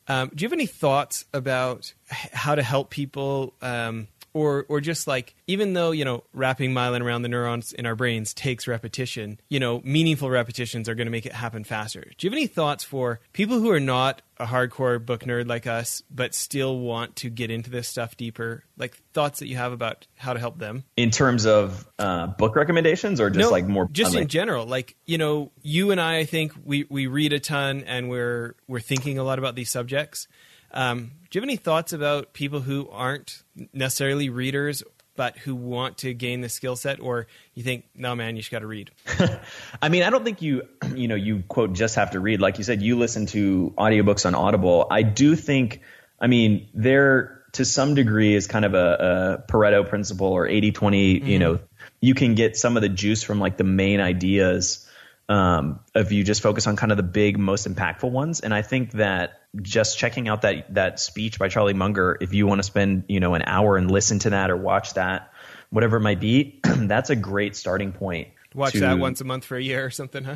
Um, 0.08 0.32
do 0.34 0.42
you 0.42 0.48
have 0.48 0.54
any 0.54 0.66
thoughts 0.66 1.26
about 1.34 1.94
how 2.10 2.56
to 2.56 2.64
help 2.64 2.90
people 2.90 3.54
um, 3.62 4.08
or 4.34 4.66
or 4.70 4.82
just 4.82 5.08
like 5.08 5.36
even 5.48 5.74
though 5.74 5.92
you 5.92 6.06
know 6.06 6.24
wrapping 6.34 6.72
myelin 6.74 7.02
around 7.02 7.22
the 7.22 7.30
neurons 7.30 7.74
in 7.74 7.86
our 7.86 7.96
brains 7.96 8.34
takes 8.34 8.68
repetition 8.68 9.40
you 9.50 9.60
know 9.60 9.82
meaningful 9.84 10.30
repetitions 10.30 10.88
are 10.88 10.96
going 10.96 11.08
to 11.08 11.12
make 11.12 11.26
it 11.26 11.34
happen 11.34 11.64
faster. 11.64 12.02
Do 12.02 12.28
you 12.28 12.30
have 12.30 12.38
any 12.38 12.48
thoughts 12.48 12.84
for 12.84 13.20
people 13.34 13.60
who 13.60 13.72
are 13.72 13.80
not 13.80 14.22
a 14.38 14.46
hardcore 14.46 15.04
book 15.06 15.24
nerd 15.24 15.48
like 15.48 15.68
us 15.68 16.02
but 16.10 16.34
still 16.34 16.80
want 16.80 17.18
to 17.18 17.30
get 17.30 17.52
into 17.52 17.70
this 17.70 17.88
stuff 17.88 18.16
deeper? 18.18 18.64
Like 18.78 18.98
thoughts 19.14 19.40
that 19.40 19.48
you 19.48 19.58
have 19.58 19.72
about 19.72 20.08
how 20.16 20.34
to 20.34 20.40
help 20.40 20.60
them? 20.60 20.84
In 20.96 21.12
terms 21.12 21.46
of 21.46 21.88
uh, 21.98 22.28
book 22.28 22.56
recommendations 22.56 23.20
or 23.20 23.30
just 23.30 23.40
no, 23.40 23.52
like 23.52 23.68
more 23.68 23.88
just 23.92 24.16
in 24.16 24.28
general. 24.28 24.66
Like 24.66 24.96
you 25.06 25.18
know 25.18 25.52
you 25.62 25.92
and 25.92 26.00
i 26.00 26.18
i 26.18 26.26
think 26.26 26.54
we 26.64 26.86
we 26.90 27.08
read 27.08 27.34
a 27.34 27.40
ton 27.40 27.84
and 27.86 28.10
we're 28.10 28.56
we're 28.68 28.80
thinking 28.80 29.18
a 29.18 29.24
lot 29.24 29.40
about 29.40 29.56
these 29.56 29.70
subjects 29.70 30.28
um, 30.72 31.12
do 31.30 31.38
you 31.38 31.42
have 31.42 31.48
any 31.48 31.58
thoughts 31.58 31.94
about 31.94 32.34
people 32.34 32.62
who 32.62 32.90
aren't 32.90 33.44
necessarily 33.74 34.30
readers 34.30 34.84
but 35.16 35.38
who 35.40 35.54
want 35.54 35.98
to 35.98 36.14
gain 36.14 36.40
the 36.42 36.50
skill 36.50 36.78
set 36.78 37.00
or 37.02 37.28
you 37.54 37.64
think 37.64 37.86
no 37.94 38.16
man 38.16 38.36
you 38.36 38.42
just 38.42 38.52
got 38.52 38.60
to 38.60 38.68
read 38.68 38.90
i 39.82 39.90
mean 39.90 40.04
i 40.04 40.10
don't 40.10 40.24
think 40.24 40.42
you 40.42 40.64
you 40.96 41.08
know 41.08 41.16
you 41.16 41.44
quote 41.48 41.74
just 41.74 41.96
have 41.96 42.12
to 42.12 42.20
read. 42.20 42.40
Like 42.42 42.58
you 42.58 42.64
said 42.64 42.82
you 42.82 42.98
listen 42.98 43.26
to 43.28 43.74
audiobooks 43.78 44.26
on 44.26 44.36
audible. 44.36 44.88
I 44.90 45.04
do 45.04 45.36
think 45.36 45.82
i 46.20 46.28
mean 46.28 46.68
there 46.74 47.42
to 47.54 47.66
some 47.66 47.96
degree 47.96 48.36
is 48.36 48.46
kind 48.48 48.66
of 48.66 48.74
a, 48.74 49.44
a 49.48 49.52
pareto 49.52 49.88
principle 49.88 50.28
or 50.28 50.48
80 50.48 50.72
20 50.72 51.16
mm-hmm. 51.16 51.28
you 51.28 51.40
know 51.40 51.60
you 52.02 52.14
can 52.14 52.36
get 52.36 52.58
some 52.58 52.76
of 52.76 52.82
the 52.82 52.90
juice 52.90 53.24
from 53.24 53.40
like 53.40 53.58
the 53.58 53.64
main 53.64 54.00
ideas 54.00 54.88
um, 55.30 55.80
if 55.94 56.12
you 56.12 56.24
just 56.24 56.42
focus 56.42 56.66
on 56.66 56.76
kind 56.76 56.92
of 56.92 56.98
the 56.98 57.04
big, 57.04 57.38
most 57.38 57.68
impactful 57.68 58.10
ones. 58.10 58.40
And 58.42 58.54
I 58.54 58.64
think 58.64 58.94
that 58.94 59.42
just 59.62 59.98
checking 59.98 60.28
out 60.28 60.42
that 60.42 60.74
that 60.74 61.00
speech 61.00 61.38
by 61.38 61.48
Charlie 61.48 61.76
Munger, 61.76 62.18
if 62.20 62.34
you 62.34 62.48
want 62.48 62.60
to 62.60 62.64
spend 62.64 63.06
you 63.08 63.20
know 63.20 63.36
an 63.36 63.44
hour 63.46 63.78
and 63.78 63.90
listen 63.90 64.20
to 64.20 64.32
that 64.32 64.50
or 64.50 64.58
watch 64.58 64.96
that, 64.96 65.32
whatever 65.70 65.98
it 65.98 66.02
might 66.02 66.20
be, 66.20 66.60
that's 66.64 67.12
a 67.12 67.16
great 67.16 67.56
starting 67.56 67.94
point. 67.94 68.30
Watch 68.56 68.74
to, 68.74 68.80
that 68.80 68.98
once 68.98 69.22
a 69.22 69.24
month 69.24 69.46
for 69.46 69.58
a 69.58 69.62
year 69.62 69.86
or 69.86 69.92
something, 69.92 70.24
huh? 70.24 70.36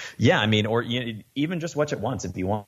yeah, 0.18 0.38
I 0.38 0.44
mean, 0.46 0.66
or 0.66 0.82
you 0.82 1.14
know, 1.14 1.22
even 1.34 1.60
just 1.60 1.74
watch 1.74 1.94
it 1.94 2.00
once 2.00 2.26
if 2.26 2.36
you 2.36 2.46
want. 2.46 2.66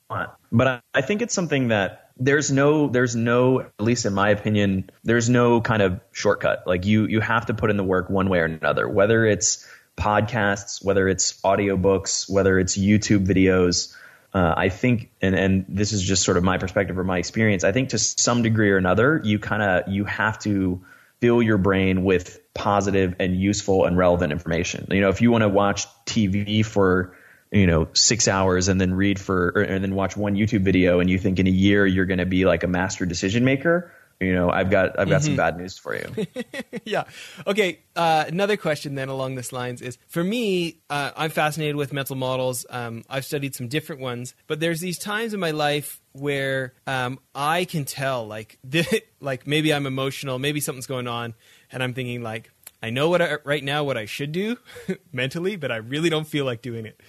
But 0.51 0.67
I, 0.67 0.81
I 0.95 1.01
think 1.01 1.21
it's 1.21 1.35
something 1.35 1.67
that 1.67 2.09
there's 2.19 2.51
no 2.51 2.87
there's 2.87 3.15
no 3.15 3.59
at 3.59 3.79
least 3.79 4.05
in 4.05 4.13
my 4.13 4.29
opinion 4.29 4.89
there's 5.03 5.29
no 5.29 5.61
kind 5.61 5.83
of 5.83 5.99
shortcut 6.11 6.63
like 6.65 6.83
you 6.83 7.05
you 7.05 7.19
have 7.19 7.45
to 7.45 7.53
put 7.53 7.69
in 7.69 7.77
the 7.77 7.83
work 7.83 8.09
one 8.09 8.27
way 8.27 8.39
or 8.39 8.45
another 8.45 8.89
whether 8.89 9.23
it's 9.23 9.67
podcasts, 9.97 10.83
whether 10.83 11.07
it's 11.07 11.41
audiobooks, 11.41 12.29
whether 12.29 12.59
it's 12.59 12.77
YouTube 12.77 13.25
videos. 13.25 13.95
Uh, 14.33 14.53
I 14.55 14.69
think, 14.69 15.09
and, 15.21 15.35
and 15.35 15.65
this 15.67 15.93
is 15.93 16.03
just 16.03 16.23
sort 16.23 16.37
of 16.37 16.43
my 16.43 16.57
perspective 16.57 16.97
or 16.99 17.03
my 17.03 17.17
experience. 17.17 17.63
I 17.63 17.71
think 17.71 17.89
to 17.89 17.97
some 17.97 18.43
degree 18.43 18.69
or 18.71 18.77
another, 18.77 19.19
you 19.23 19.39
kind 19.39 19.63
of 19.63 19.91
you 19.91 20.05
have 20.05 20.37
to 20.39 20.85
fill 21.19 21.41
your 21.41 21.57
brain 21.57 22.03
with 22.03 22.39
positive 22.53 23.15
and 23.19 23.35
useful 23.35 23.85
and 23.85 23.97
relevant 23.97 24.31
information. 24.31 24.87
You 24.91 25.01
know, 25.01 25.09
if 25.09 25.21
you 25.21 25.31
want 25.31 25.43
to 25.43 25.49
watch 25.49 25.87
TV 26.05 26.63
for 26.65 27.15
you 27.51 27.65
know 27.65 27.87
six 27.93 28.27
hours 28.27 28.67
and 28.67 28.79
then 28.79 28.93
read 28.93 29.19
for 29.19 29.53
or, 29.55 29.61
and 29.61 29.83
then 29.83 29.95
watch 29.95 30.17
one 30.17 30.35
YouTube 30.35 30.63
video 30.63 30.99
and 30.99 31.09
you 31.09 31.17
think 31.17 31.39
in 31.39 31.47
a 31.47 31.51
year 31.51 31.85
you're 31.85 32.05
going 32.05 32.19
to 32.19 32.25
be 32.25 32.45
like 32.45 32.63
a 32.63 32.67
master 32.67 33.05
decision 33.05 33.45
maker, 33.45 33.91
you 34.19 34.33
know, 34.33 34.49
I've 34.49 34.71
got 34.71 34.99
I've 34.99 35.09
got 35.09 35.21
mm-hmm. 35.21 35.25
some 35.25 35.35
bad 35.35 35.57
news 35.57 35.77
for 35.77 35.95
you. 35.95 36.25
yeah. 36.85 37.03
Okay. 37.45 37.79
Uh, 37.95 38.25
another 38.27 38.57
question 38.57 38.95
then 38.95 39.09
along 39.09 39.35
this 39.35 39.51
lines 39.53 39.81
is 39.81 39.99
for 40.07 40.23
me, 40.23 40.79
uh, 40.89 41.11
I'm 41.15 41.29
fascinated 41.29 41.75
with 41.75 41.93
mental 41.93 42.15
models. 42.15 42.65
Um, 42.69 43.03
I've 43.09 43.25
studied 43.25 43.53
some 43.53 43.67
different 43.67 44.01
ones, 44.01 44.33
but 44.47 44.59
there's 44.59 44.79
these 44.79 44.97
times 44.97 45.35
in 45.35 45.39
my 45.39 45.51
life 45.51 46.01
where 46.13 46.73
um, 46.87 47.19
I 47.35 47.65
can 47.65 47.85
tell, 47.85 48.25
like, 48.25 48.57
like 49.19 49.45
maybe 49.45 49.71
I'm 49.71 49.85
emotional, 49.85 50.39
maybe 50.39 50.61
something's 50.61 50.87
going 50.87 51.07
on, 51.07 51.35
and 51.71 51.83
I'm 51.83 51.93
thinking 51.93 52.23
like, 52.23 52.51
I 52.81 52.89
know 52.89 53.09
what 53.09 53.21
I, 53.21 53.37
right 53.43 53.63
now 53.63 53.83
what 53.83 53.97
I 53.97 54.05
should 54.05 54.31
do 54.31 54.57
mentally, 55.11 55.57
but 55.57 55.71
I 55.71 55.77
really 55.77 56.09
don't 56.09 56.27
feel 56.27 56.45
like 56.45 56.63
doing 56.63 56.87
it. 56.87 56.99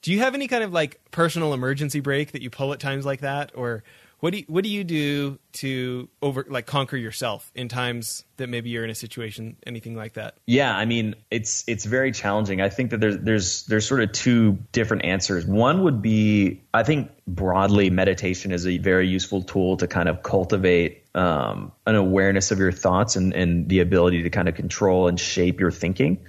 Do 0.00 0.12
you 0.12 0.20
have 0.20 0.34
any 0.34 0.48
kind 0.48 0.64
of 0.64 0.72
like 0.72 1.00
personal 1.10 1.52
emergency 1.54 2.00
brake 2.00 2.32
that 2.32 2.42
you 2.42 2.50
pull 2.50 2.72
at 2.72 2.80
times 2.80 3.04
like 3.04 3.20
that, 3.20 3.52
or 3.54 3.84
what 4.24 4.32
do 4.32 4.38
you, 4.38 4.44
what 4.48 4.64
do 4.64 4.70
you 4.70 4.84
do 4.84 5.38
to 5.52 6.08
over 6.22 6.46
like 6.48 6.64
conquer 6.64 6.96
yourself 6.96 7.52
in 7.54 7.68
times 7.68 8.24
that 8.38 8.48
maybe 8.48 8.70
you're 8.70 8.82
in 8.82 8.88
a 8.88 8.94
situation 8.94 9.54
anything 9.66 9.94
like 9.94 10.14
that? 10.14 10.38
Yeah, 10.46 10.74
I 10.74 10.86
mean 10.86 11.14
it's 11.30 11.62
it's 11.66 11.84
very 11.84 12.10
challenging. 12.10 12.62
I 12.62 12.70
think 12.70 12.92
that 12.92 13.02
there's 13.02 13.18
there's 13.18 13.66
there's 13.66 13.86
sort 13.86 14.00
of 14.00 14.12
two 14.12 14.56
different 14.72 15.04
answers. 15.04 15.44
One 15.44 15.82
would 15.82 16.00
be 16.00 16.62
I 16.72 16.84
think 16.84 17.10
broadly 17.26 17.90
meditation 17.90 18.50
is 18.50 18.66
a 18.66 18.78
very 18.78 19.06
useful 19.06 19.42
tool 19.42 19.76
to 19.76 19.86
kind 19.86 20.08
of 20.08 20.22
cultivate 20.22 21.04
um, 21.14 21.72
an 21.86 21.94
awareness 21.94 22.50
of 22.50 22.58
your 22.58 22.72
thoughts 22.72 23.16
and, 23.16 23.34
and 23.34 23.68
the 23.68 23.80
ability 23.80 24.22
to 24.22 24.30
kind 24.30 24.48
of 24.48 24.54
control 24.54 25.06
and 25.06 25.20
shape 25.20 25.60
your 25.60 25.70
thinking. 25.70 26.24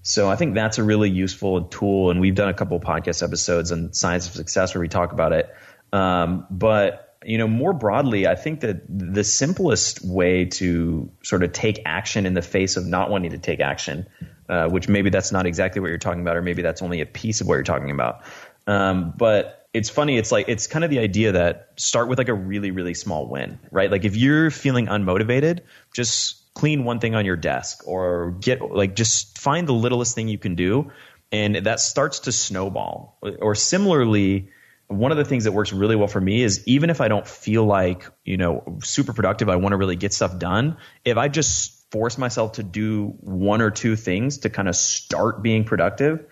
So 0.00 0.30
I 0.30 0.36
think 0.36 0.54
that's 0.54 0.78
a 0.78 0.82
really 0.82 1.10
useful 1.10 1.64
tool, 1.64 2.10
and 2.10 2.20
we've 2.20 2.34
done 2.34 2.48
a 2.48 2.54
couple 2.54 2.80
podcast 2.80 3.22
episodes 3.22 3.70
on 3.70 3.92
science 3.92 4.28
of 4.28 4.32
success 4.32 4.74
where 4.74 4.80
we 4.80 4.88
talk 4.88 5.12
about 5.12 5.34
it. 5.34 5.54
Um, 5.92 6.46
but 6.50 7.13
you 7.24 7.38
know, 7.38 7.48
more 7.48 7.72
broadly, 7.72 8.26
I 8.26 8.34
think 8.34 8.60
that 8.60 8.82
the 8.88 9.24
simplest 9.24 10.04
way 10.04 10.46
to 10.46 11.10
sort 11.22 11.42
of 11.42 11.52
take 11.52 11.80
action 11.84 12.26
in 12.26 12.34
the 12.34 12.42
face 12.42 12.76
of 12.76 12.86
not 12.86 13.10
wanting 13.10 13.30
to 13.32 13.38
take 13.38 13.60
action, 13.60 14.06
uh, 14.48 14.68
which 14.68 14.88
maybe 14.88 15.10
that's 15.10 15.32
not 15.32 15.46
exactly 15.46 15.80
what 15.80 15.88
you're 15.88 15.98
talking 15.98 16.20
about, 16.20 16.36
or 16.36 16.42
maybe 16.42 16.62
that's 16.62 16.82
only 16.82 17.00
a 17.00 17.06
piece 17.06 17.40
of 17.40 17.46
what 17.46 17.54
you're 17.54 17.62
talking 17.62 17.90
about. 17.90 18.22
Um, 18.66 19.12
but 19.16 19.68
it's 19.72 19.90
funny. 19.90 20.16
It's 20.16 20.30
like 20.32 20.48
it's 20.48 20.66
kind 20.66 20.84
of 20.84 20.90
the 20.90 21.00
idea 21.00 21.32
that 21.32 21.72
start 21.76 22.08
with 22.08 22.18
like 22.18 22.28
a 22.28 22.34
really 22.34 22.70
really 22.70 22.94
small 22.94 23.28
win, 23.28 23.58
right? 23.70 23.90
Like 23.90 24.04
if 24.04 24.16
you're 24.16 24.50
feeling 24.50 24.86
unmotivated, 24.86 25.60
just 25.92 26.54
clean 26.54 26.84
one 26.84 27.00
thing 27.00 27.14
on 27.14 27.26
your 27.26 27.36
desk 27.36 27.82
or 27.86 28.30
get 28.40 28.62
like 28.62 28.94
just 28.94 29.38
find 29.38 29.66
the 29.66 29.72
littlest 29.72 30.14
thing 30.14 30.28
you 30.28 30.38
can 30.38 30.54
do 30.54 30.90
and 31.32 31.56
that 31.66 31.80
starts 31.80 32.20
to 32.20 32.32
snowball 32.32 33.18
or 33.40 33.56
similarly 33.56 34.50
one 34.88 35.10
of 35.10 35.16
the 35.16 35.24
things 35.24 35.44
that 35.44 35.52
works 35.52 35.72
really 35.72 35.96
well 35.96 36.08
for 36.08 36.20
me 36.20 36.42
is 36.42 36.62
even 36.66 36.90
if 36.90 37.00
I 37.00 37.08
don't 37.08 37.26
feel 37.26 37.64
like, 37.64 38.06
you 38.24 38.36
know, 38.36 38.78
super 38.82 39.12
productive, 39.12 39.48
I 39.48 39.56
want 39.56 39.72
to 39.72 39.76
really 39.76 39.96
get 39.96 40.12
stuff 40.12 40.38
done. 40.38 40.76
If 41.04 41.16
I 41.16 41.28
just 41.28 41.90
force 41.90 42.18
myself 42.18 42.52
to 42.52 42.62
do 42.62 43.14
one 43.20 43.62
or 43.62 43.70
two 43.70 43.96
things 43.96 44.38
to 44.38 44.50
kind 44.50 44.68
of 44.68 44.76
start 44.76 45.42
being 45.42 45.64
productive, 45.64 46.26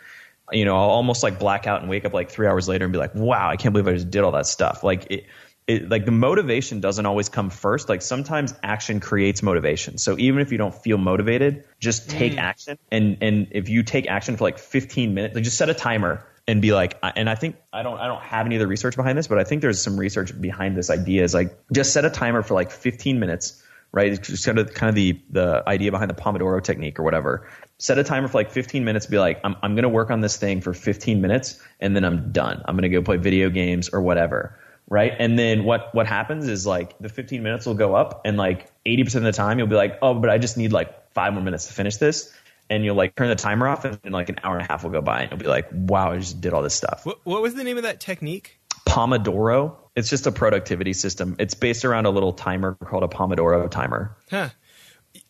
you 0.51 0.65
know, 0.65 0.77
I'll 0.77 0.91
almost 0.91 1.23
like 1.23 1.39
black 1.39 1.67
out 1.67 1.81
and 1.81 1.89
wake 1.89 2.05
up 2.05 2.13
like 2.13 2.31
three 2.31 2.47
hours 2.47 2.69
later 2.69 2.85
and 2.85 2.93
be 2.93 2.99
like, 2.99 3.15
wow, 3.15 3.49
I 3.49 3.57
can't 3.57 3.73
believe 3.73 3.89
I 3.89 3.95
just 3.95 4.11
did 4.11 4.23
all 4.23 4.33
that 4.33 4.47
stuff. 4.47 4.83
Like 4.83 5.07
it, 5.11 5.27
it, 5.67 5.89
like 5.89 6.05
the 6.05 6.13
motivation 6.13 6.81
doesn't 6.81 7.07
always 7.07 7.29
come 7.29 7.49
first. 7.49 7.89
Like 7.89 8.03
sometimes 8.03 8.53
action 8.63 9.01
creates 9.01 9.43
motivation. 9.43 9.97
So 9.97 10.19
even 10.19 10.41
if 10.41 10.53
you 10.53 10.59
don't 10.59 10.75
feel 10.75 10.99
motivated, 10.99 11.65
just 11.79 12.11
take 12.11 12.35
mm. 12.35 12.39
action. 12.39 12.79
And 12.91 13.19
and 13.23 13.49
if 13.53 13.69
you 13.69 13.83
take 13.83 14.09
action 14.09 14.37
for 14.37 14.45
like 14.45 14.59
15 14.59 15.15
minutes, 15.15 15.35
like 15.35 15.45
just 15.45 15.57
set 15.57 15.71
a 15.71 15.75
timer 15.75 16.27
and 16.49 16.61
be 16.61 16.73
like 16.73 16.99
and 17.03 17.31
i 17.31 17.35
think 17.35 17.57
i 17.73 17.83
don't 17.83 17.99
i 17.99 18.07
don't 18.07 18.23
have 18.23 18.47
any 18.47 18.57
of 18.57 18.61
the 18.61 18.67
research 18.67 18.97
behind 18.97 19.17
this 19.17 19.29
but 19.29 19.39
i 19.39 19.45
think 19.45 19.63
there's 19.63 19.83
some 19.83 19.97
research 19.97 20.39
behind 20.41 20.77
this 20.77 20.91
idea 20.91 21.23
is 21.23 21.35
like 21.35 21.57
just 21.73 21.93
set 21.93 22.05
a 22.05 22.11
timer 22.11 22.43
for 22.43 22.55
like 22.55 22.71
15 22.71 23.21
minutes 23.21 23.63
right? 23.93 24.13
It's 24.13 24.27
just 24.27 24.47
kind 24.47 24.59
of 24.59 24.73
kind 24.75 24.89
of 24.89 24.95
the 24.95 25.21
the 25.31 25.63
idea 25.67 25.91
behind 25.91 26.11
the 26.11 26.15
pomodoro 26.15 26.63
technique 26.63 26.99
or 26.99 27.03
whatever. 27.03 27.47
Set 27.79 27.99
a 27.99 28.05
timer 28.05 28.29
for 28.29 28.39
like 28.39 28.51
15 28.51 28.85
minutes 28.85 29.07
be 29.07 29.19
like 29.19 29.41
i'm, 29.45 29.57
I'm 29.63 29.75
going 29.75 29.83
to 29.83 29.89
work 29.89 30.11
on 30.11 30.21
this 30.21 30.37
thing 30.37 30.61
for 30.61 30.73
15 30.73 31.21
minutes 31.21 31.61
and 31.81 31.95
then 31.95 32.05
i'm 32.05 32.33
done. 32.33 32.63
I'm 32.65 32.75
going 32.75 32.83
to 32.83 32.89
go 32.89 33.03
play 33.03 33.17
video 33.17 33.51
games 33.51 33.91
or 33.91 34.01
whatever 34.01 34.59
right? 34.89 35.15
And 35.19 35.39
then 35.39 35.65
what 35.65 35.95
what 35.95 36.07
happens 36.07 36.49
is 36.49 36.67
like 36.67 36.99
the 36.99 37.09
15 37.09 37.43
minutes 37.43 37.67
will 37.67 37.75
go 37.75 37.95
up 37.95 38.23
and 38.25 38.37
like 38.37 38.71
80% 38.85 39.17
of 39.17 39.23
the 39.23 39.33
time 39.33 39.59
you'll 39.59 39.69
be 39.69 39.77
like 39.77 39.99
oh 40.03 40.15
but 40.15 40.29
i 40.29 40.39
just 40.39 40.57
need 40.57 40.73
like 40.73 41.13
five 41.15 41.33
more 41.33 41.43
minutes 41.43 41.67
to 41.67 41.73
finish 41.73 41.97
this 41.97 42.33
and 42.73 42.85
you'll 42.85 42.97
like 42.97 43.15
turn 43.15 43.29
the 43.29 43.37
timer 43.37 43.69
off 43.69 43.85
and 43.85 43.99
like 44.11 44.31
an 44.31 44.37
hour 44.43 44.57
and 44.57 44.67
a 44.67 44.73
half 44.73 44.83
will 44.83 44.91
go 44.91 45.03
by 45.03 45.23
and 45.23 45.31
you'll 45.31 45.41
be 45.41 45.47
like 45.47 45.69
wow 45.73 46.13
i 46.13 46.19
just 46.19 46.41
did 46.41 46.55
all 46.55 46.63
this 46.63 46.75
stuff. 46.75 47.05
What, 47.05 47.19
what 47.25 47.43
was 47.43 47.55
the 47.55 47.65
name 47.65 47.77
of 47.77 47.83
that 47.83 48.01
technique? 48.01 48.59
Pomodoro. 48.87 49.77
It's 49.95 50.09
just 50.09 50.27
a 50.27 50.33
productivity 50.33 50.95
system. 50.95 51.37
It's 51.39 51.55
based 51.55 51.85
around 51.85 52.07
a 52.07 52.11
little 52.11 52.33
timer 52.33 52.75
called 52.83 53.03
a 53.03 53.09
pomodoro 53.09 53.71
timer. 53.71 54.17
Huh. 54.31 54.49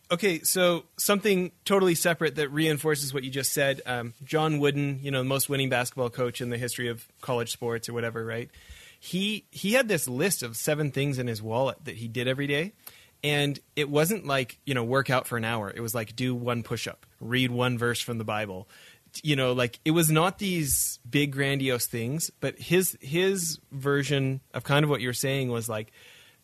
Okay 0.09 0.39
so 0.41 0.85
something 0.97 1.51
totally 1.65 1.95
separate 1.95 2.35
that 2.35 2.49
reinforces 2.49 3.13
what 3.13 3.23
you 3.23 3.29
just 3.29 3.51
said. 3.51 3.81
Um, 3.85 4.13
john 4.23 4.59
wooden 4.59 4.99
you 5.01 5.11
know 5.11 5.19
the 5.19 5.25
most 5.25 5.49
winning 5.49 5.69
basketball 5.69 6.09
coach 6.09 6.39
in 6.39 6.49
the 6.49 6.57
history 6.57 6.87
of 6.87 7.05
college 7.21 7.51
sports 7.51 7.89
or 7.89 7.93
whatever 7.93 8.25
right? 8.25 8.49
He 8.99 9.45
he 9.51 9.73
had 9.73 9.89
this 9.89 10.07
list 10.07 10.43
of 10.43 10.55
seven 10.55 10.91
things 10.91 11.19
in 11.19 11.27
his 11.27 11.41
wallet 11.41 11.77
that 11.83 11.97
he 11.97 12.07
did 12.07 12.27
every 12.27 12.47
day 12.47 12.71
and 13.23 13.59
it 13.75 13.89
wasn't 13.89 14.25
like 14.25 14.59
you 14.65 14.73
know 14.73 14.83
work 14.83 15.09
out 15.09 15.27
for 15.27 15.37
an 15.37 15.45
hour. 15.45 15.71
It 15.73 15.81
was 15.81 15.95
like 15.95 16.15
do 16.15 16.35
one 16.35 16.63
push-up 16.63 17.05
read 17.19 17.51
one 17.51 17.77
verse 17.77 18.01
from 18.01 18.17
the 18.17 18.23
bible. 18.23 18.67
You 19.23 19.35
know 19.35 19.53
like 19.53 19.79
it 19.85 19.91
was 19.91 20.09
not 20.09 20.39
these 20.39 20.99
big 21.09 21.31
grandiose 21.31 21.85
things 21.85 22.31
but 22.39 22.57
his 22.59 22.97
his 22.99 23.59
version 23.71 24.41
of 24.53 24.63
kind 24.63 24.83
of 24.83 24.89
what 24.89 25.01
you're 25.01 25.13
saying 25.13 25.49
was 25.49 25.69
like 25.69 25.91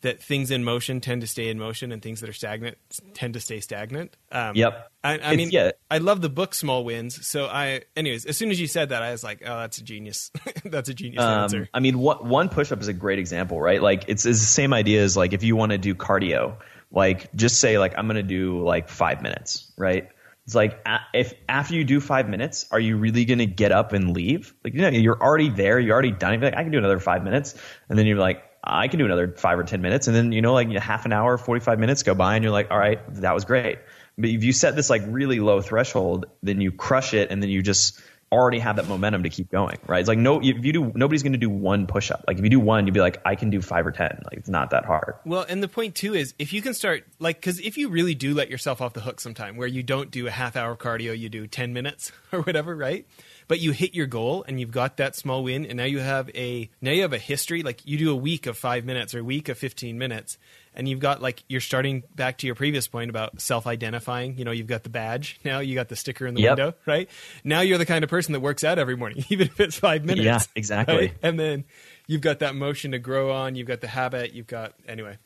that 0.02 0.22
things 0.22 0.50
in 0.50 0.64
motion 0.64 1.00
tend 1.00 1.20
to 1.20 1.26
stay 1.26 1.48
in 1.48 1.58
motion 1.58 1.92
and 1.92 2.00
things 2.00 2.20
that 2.20 2.30
are 2.30 2.34
stagnant 2.34 2.78
tend 3.12 3.34
to 3.34 3.40
stay 3.40 3.60
stagnant. 3.60 4.16
Um, 4.32 4.56
yep. 4.56 4.90
I, 5.04 5.18
I 5.18 5.36
mean, 5.36 5.50
yeah. 5.50 5.72
I 5.90 5.98
love 5.98 6.22
the 6.22 6.28
book 6.28 6.54
Small 6.54 6.84
Wins. 6.84 7.26
So 7.26 7.46
I, 7.46 7.82
anyways, 7.96 8.24
as 8.24 8.36
soon 8.36 8.50
as 8.50 8.60
you 8.60 8.66
said 8.66 8.90
that, 8.90 9.02
I 9.02 9.12
was 9.12 9.22
like, 9.22 9.42
oh, 9.44 9.58
that's 9.60 9.78
a 9.78 9.84
genius. 9.84 10.30
that's 10.64 10.88
a 10.88 10.94
genius 10.94 11.22
um, 11.22 11.42
answer. 11.42 11.68
I 11.74 11.80
mean, 11.80 11.98
what, 11.98 12.24
one 12.24 12.48
push 12.48 12.72
up 12.72 12.80
is 12.80 12.88
a 12.88 12.92
great 12.94 13.18
example, 13.18 13.60
right? 13.60 13.82
Like 13.82 14.04
it's, 14.08 14.24
it's 14.24 14.40
the 14.40 14.46
same 14.46 14.72
idea 14.72 15.02
as 15.02 15.16
like 15.16 15.32
if 15.32 15.42
you 15.42 15.56
want 15.56 15.72
to 15.72 15.78
do 15.78 15.94
cardio, 15.94 16.56
like 16.90 17.32
just 17.34 17.60
say 17.60 17.78
like 17.78 17.94
I'm 17.96 18.06
going 18.06 18.16
to 18.16 18.22
do 18.22 18.64
like 18.64 18.88
five 18.88 19.22
minutes, 19.22 19.72
right? 19.76 20.08
It's 20.46 20.54
like 20.54 20.84
if 21.14 21.34
after 21.48 21.74
you 21.74 21.84
do 21.84 22.00
five 22.00 22.28
minutes, 22.28 22.66
are 22.72 22.80
you 22.80 22.96
really 22.96 23.24
going 23.24 23.38
to 23.38 23.46
get 23.46 23.70
up 23.70 23.92
and 23.92 24.14
leave? 24.14 24.54
Like 24.64 24.74
you 24.74 24.80
know, 24.80 24.88
you're 24.88 25.22
already 25.22 25.50
there, 25.50 25.78
you're 25.78 25.92
already 25.92 26.10
done. 26.10 26.32
You're 26.32 26.42
like 26.42 26.56
I 26.56 26.62
can 26.62 26.72
do 26.72 26.78
another 26.78 26.98
five 26.98 27.22
minutes, 27.22 27.54
and 27.88 27.96
then 27.98 28.06
you're 28.06 28.18
like 28.18 28.42
I 28.62 28.88
can 28.88 28.98
do 28.98 29.04
another 29.04 29.28
five 29.28 29.58
or 29.58 29.64
ten 29.64 29.80
minutes, 29.82 30.06
and 30.06 30.16
then 30.16 30.32
you 30.32 30.42
know 30.42 30.52
like 30.52 30.70
half 30.72 31.06
an 31.06 31.12
hour, 31.12 31.38
forty 31.38 31.60
five 31.60 31.78
minutes 31.78 32.02
go 32.02 32.14
by, 32.14 32.34
and 32.34 32.44
you're 32.44 32.52
like, 32.52 32.70
all 32.70 32.78
right, 32.78 33.00
that 33.14 33.34
was 33.34 33.44
great. 33.44 33.78
But 34.18 34.30
if 34.30 34.44
you 34.44 34.52
set 34.52 34.76
this 34.76 34.90
like 34.90 35.02
really 35.06 35.40
low 35.40 35.62
threshold, 35.62 36.26
then 36.42 36.60
you 36.60 36.72
crush 36.72 37.14
it, 37.14 37.30
and 37.30 37.42
then 37.42 37.50
you 37.50 37.62
just 37.62 38.00
already 38.32 38.60
have 38.60 38.76
that 38.76 38.86
momentum 38.86 39.24
to 39.24 39.28
keep 39.28 39.50
going, 39.50 39.76
right? 39.86 39.98
It's 39.98 40.08
like 40.08 40.18
no, 40.18 40.40
if 40.40 40.64
you 40.64 40.72
do, 40.72 40.92
nobody's 40.94 41.22
going 41.22 41.32
to 41.32 41.38
do 41.38 41.50
one 41.50 41.86
push 41.86 42.10
up. 42.10 42.24
Like 42.28 42.38
if 42.38 42.44
you 42.44 42.50
do 42.50 42.60
one, 42.60 42.86
you'd 42.86 42.94
be 42.94 43.00
like, 43.00 43.20
I 43.24 43.34
can 43.34 43.50
do 43.50 43.60
five 43.60 43.86
or 43.86 43.92
ten. 43.92 44.22
Like 44.24 44.38
it's 44.38 44.48
not 44.48 44.70
that 44.70 44.84
hard. 44.84 45.14
Well, 45.24 45.44
and 45.48 45.62
the 45.62 45.68
point 45.68 45.94
too 45.94 46.14
is 46.14 46.34
if 46.38 46.52
you 46.52 46.62
can 46.62 46.74
start 46.74 47.04
like 47.18 47.40
because 47.40 47.58
if 47.60 47.76
you 47.76 47.88
really 47.88 48.14
do 48.14 48.34
let 48.34 48.50
yourself 48.50 48.80
off 48.80 48.92
the 48.92 49.00
hook 49.00 49.20
sometime, 49.20 49.56
where 49.56 49.68
you 49.68 49.82
don't 49.82 50.10
do 50.10 50.26
a 50.26 50.30
half 50.30 50.56
hour 50.56 50.76
cardio, 50.76 51.16
you 51.18 51.28
do 51.28 51.46
ten 51.46 51.72
minutes 51.72 52.12
or 52.32 52.42
whatever, 52.42 52.76
right? 52.76 53.06
But 53.50 53.58
you 53.58 53.72
hit 53.72 53.96
your 53.96 54.06
goal 54.06 54.44
and 54.46 54.60
you've 54.60 54.70
got 54.70 54.98
that 54.98 55.16
small 55.16 55.42
win, 55.42 55.66
and 55.66 55.76
now 55.76 55.84
you 55.84 55.98
have 55.98 56.30
a 56.36 56.70
now 56.80 56.92
you 56.92 57.02
have 57.02 57.12
a 57.12 57.18
history. 57.18 57.64
Like 57.64 57.84
you 57.84 57.98
do 57.98 58.12
a 58.12 58.14
week 58.14 58.46
of 58.46 58.56
five 58.56 58.84
minutes 58.84 59.12
or 59.12 59.18
a 59.18 59.24
week 59.24 59.48
of 59.48 59.58
fifteen 59.58 59.98
minutes, 59.98 60.38
and 60.74 60.88
you've 60.88 61.00
got 61.00 61.20
like 61.20 61.42
you're 61.48 61.60
starting 61.60 62.04
back 62.14 62.38
to 62.38 62.46
your 62.46 62.54
previous 62.54 62.86
point 62.86 63.10
about 63.10 63.40
self-identifying 63.40 64.38
you 64.38 64.44
know 64.44 64.50
you've 64.50 64.66
got 64.66 64.84
the 64.84 64.88
badge 64.88 65.40
now 65.44 65.58
you 65.58 65.74
got 65.74 65.88
the 65.88 65.96
sticker 65.96 66.26
in 66.26 66.34
the 66.34 66.42
yep. 66.42 66.56
window 66.56 66.74
right 66.86 67.10
now 67.44 67.60
you're 67.60 67.78
the 67.78 67.86
kind 67.86 68.04
of 68.04 68.10
person 68.10 68.32
that 68.32 68.40
works 68.40 68.64
out 68.64 68.78
every 68.78 68.96
morning 68.96 69.24
even 69.30 69.48
if 69.48 69.58
it's 69.58 69.76
five 69.76 70.04
minutes 70.04 70.24
yeah 70.24 70.40
exactly 70.54 70.96
right? 70.96 71.14
and 71.22 71.38
then 71.38 71.64
you've 72.06 72.20
got 72.20 72.38
that 72.38 72.54
motion 72.54 72.92
to 72.92 72.98
grow 72.98 73.32
on 73.32 73.54
you've 73.56 73.66
got 73.66 73.80
the 73.80 73.88
habit 73.88 74.32
you've 74.32 74.46
got 74.46 74.74
anyway 74.86 75.18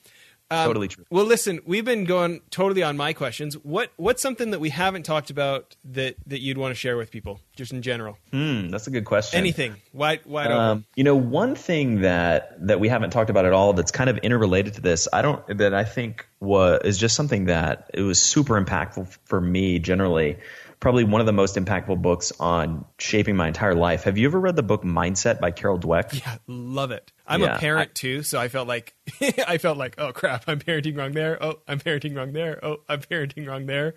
um, 0.50 0.66
totally 0.66 0.88
true. 0.88 1.04
Well, 1.10 1.24
listen, 1.24 1.60
we've 1.64 1.84
been 1.84 2.04
going 2.04 2.42
totally 2.50 2.82
on 2.82 2.96
my 2.96 3.12
questions. 3.12 3.54
What 3.54 3.90
what's 3.96 4.20
something 4.20 4.50
that 4.50 4.60
we 4.60 4.70
haven't 4.70 5.04
talked 5.04 5.30
about 5.30 5.74
that 5.84 6.16
that 6.26 6.40
you'd 6.40 6.58
want 6.58 6.72
to 6.72 6.74
share 6.74 6.96
with 6.96 7.10
people, 7.10 7.40
just 7.56 7.72
in 7.72 7.82
general? 7.82 8.18
Hmm, 8.30 8.68
that's 8.68 8.86
a 8.86 8.90
good 8.90 9.04
question. 9.06 9.38
Anything? 9.38 9.76
Why? 9.92 10.20
Why? 10.24 10.46
Um, 10.46 10.84
you 10.96 11.04
know, 11.04 11.16
one 11.16 11.54
thing 11.54 12.02
that 12.02 12.66
that 12.66 12.78
we 12.78 12.88
haven't 12.88 13.10
talked 13.10 13.30
about 13.30 13.46
at 13.46 13.52
all 13.52 13.72
that's 13.72 13.90
kind 13.90 14.10
of 14.10 14.18
interrelated 14.18 14.74
to 14.74 14.80
this. 14.80 15.08
I 15.12 15.22
don't 15.22 15.58
that 15.58 15.72
I 15.72 15.84
think 15.84 16.28
was 16.40 16.80
is 16.84 16.98
just 16.98 17.14
something 17.14 17.46
that 17.46 17.90
it 17.94 18.02
was 18.02 18.20
super 18.20 18.62
impactful 18.62 19.16
for 19.24 19.40
me 19.40 19.78
generally 19.78 20.38
probably 20.84 21.02
one 21.02 21.22
of 21.22 21.26
the 21.26 21.32
most 21.32 21.56
impactful 21.56 22.02
books 22.02 22.30
on 22.38 22.84
shaping 22.98 23.34
my 23.36 23.48
entire 23.48 23.74
life. 23.74 24.02
Have 24.02 24.18
you 24.18 24.26
ever 24.26 24.38
read 24.38 24.54
the 24.54 24.62
book 24.62 24.82
Mindset 24.82 25.40
by 25.40 25.50
Carol 25.50 25.78
Dweck? 25.78 26.20
Yeah, 26.20 26.36
love 26.46 26.90
it. 26.90 27.10
I'm 27.26 27.40
yeah, 27.40 27.56
a 27.56 27.58
parent 27.58 27.92
I, 27.92 27.92
too, 27.94 28.22
so 28.22 28.38
I 28.38 28.48
felt 28.48 28.68
like 28.68 28.94
I 29.48 29.56
felt 29.56 29.78
like, 29.78 29.94
oh 29.96 30.12
crap, 30.12 30.44
I'm 30.46 30.60
parenting 30.60 30.98
wrong 30.98 31.12
there. 31.12 31.42
Oh, 31.42 31.54
I'm 31.66 31.80
parenting 31.80 32.14
wrong 32.14 32.34
there. 32.34 32.62
Oh, 32.62 32.80
I'm 32.86 33.00
parenting 33.00 33.48
wrong 33.48 33.64
there. 33.64 33.94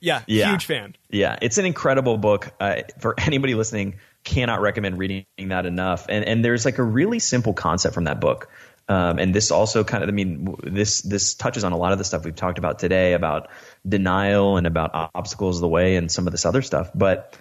Yeah, 0.00 0.22
yeah. 0.26 0.52
huge 0.52 0.64
fan. 0.64 0.96
Yeah, 1.10 1.36
it's 1.42 1.58
an 1.58 1.66
incredible 1.66 2.16
book. 2.16 2.50
Uh, 2.58 2.80
for 2.98 3.14
anybody 3.20 3.54
listening, 3.54 3.96
cannot 4.24 4.62
recommend 4.62 4.96
reading 4.96 5.26
that 5.48 5.66
enough. 5.66 6.06
And 6.08 6.24
and 6.24 6.42
there's 6.42 6.64
like 6.64 6.78
a 6.78 6.82
really 6.82 7.18
simple 7.18 7.52
concept 7.52 7.92
from 7.92 8.04
that 8.04 8.22
book. 8.22 8.48
Um, 8.88 9.18
and 9.18 9.34
this 9.34 9.50
also 9.50 9.84
kind 9.84 10.02
of, 10.02 10.08
I 10.08 10.12
mean, 10.12 10.54
this 10.62 11.02
this 11.02 11.34
touches 11.34 11.62
on 11.62 11.72
a 11.72 11.76
lot 11.76 11.92
of 11.92 11.98
the 11.98 12.04
stuff 12.04 12.24
we've 12.24 12.34
talked 12.34 12.58
about 12.58 12.78
today 12.78 13.12
about 13.12 13.48
denial 13.86 14.56
and 14.56 14.66
about 14.66 14.90
obstacles 15.14 15.56
of 15.56 15.60
the 15.62 15.68
way 15.68 15.96
and 15.96 16.10
some 16.10 16.26
of 16.26 16.32
this 16.32 16.46
other 16.46 16.62
stuff. 16.62 16.90
But 16.94 17.36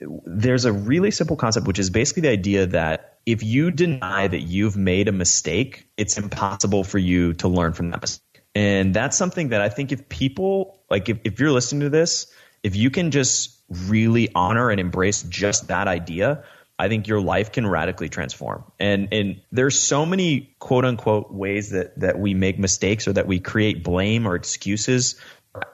there's 0.00 0.64
a 0.64 0.72
really 0.72 1.10
simple 1.10 1.36
concept, 1.36 1.66
which 1.66 1.78
is 1.78 1.90
basically 1.90 2.22
the 2.22 2.30
idea 2.30 2.66
that 2.66 3.18
if 3.26 3.42
you 3.42 3.70
deny 3.70 4.26
that 4.26 4.40
you've 4.40 4.76
made 4.76 5.08
a 5.08 5.12
mistake, 5.12 5.86
it's 5.96 6.18
impossible 6.18 6.84
for 6.84 6.98
you 6.98 7.34
to 7.34 7.48
learn 7.48 7.72
from 7.72 7.90
that 7.90 8.00
mistake. 8.00 8.42
And 8.54 8.92
that's 8.92 9.16
something 9.16 9.50
that 9.50 9.60
I 9.60 9.68
think 9.68 9.92
if 9.92 10.08
people, 10.08 10.80
like 10.90 11.08
if, 11.08 11.18
if 11.24 11.40
you're 11.40 11.52
listening 11.52 11.80
to 11.80 11.90
this, 11.90 12.26
if 12.62 12.76
you 12.76 12.90
can 12.90 13.10
just 13.10 13.58
really 13.68 14.28
honor 14.34 14.70
and 14.70 14.78
embrace 14.80 15.22
just 15.22 15.68
that 15.68 15.88
idea, 15.88 16.44
I 16.78 16.88
think 16.88 17.06
your 17.06 17.20
life 17.20 17.52
can 17.52 17.66
radically 17.66 18.08
transform. 18.08 18.64
And 18.78 19.08
and 19.12 19.40
there's 19.52 19.78
so 19.78 20.04
many 20.04 20.54
quote 20.58 20.84
unquote 20.84 21.32
ways 21.32 21.70
that 21.70 21.98
that 22.00 22.18
we 22.18 22.34
make 22.34 22.58
mistakes 22.58 23.06
or 23.06 23.12
that 23.12 23.26
we 23.26 23.40
create 23.40 23.84
blame 23.84 24.26
or 24.26 24.34
excuses 24.34 25.16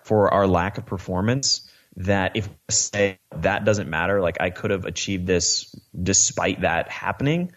for 0.03 0.33
our 0.33 0.47
lack 0.47 0.79
of 0.79 0.87
performance 0.87 1.69
that 1.97 2.37
if 2.37 2.49
say 2.71 3.19
that 3.37 3.65
doesn't 3.65 3.91
matter, 3.91 4.21
like 4.21 4.41
I 4.41 4.51
could 4.51 4.71
have 4.71 4.85
achieved 4.85 5.27
this 5.27 5.75
despite 6.01 6.61
that 6.61 6.89
happening, 6.89 7.53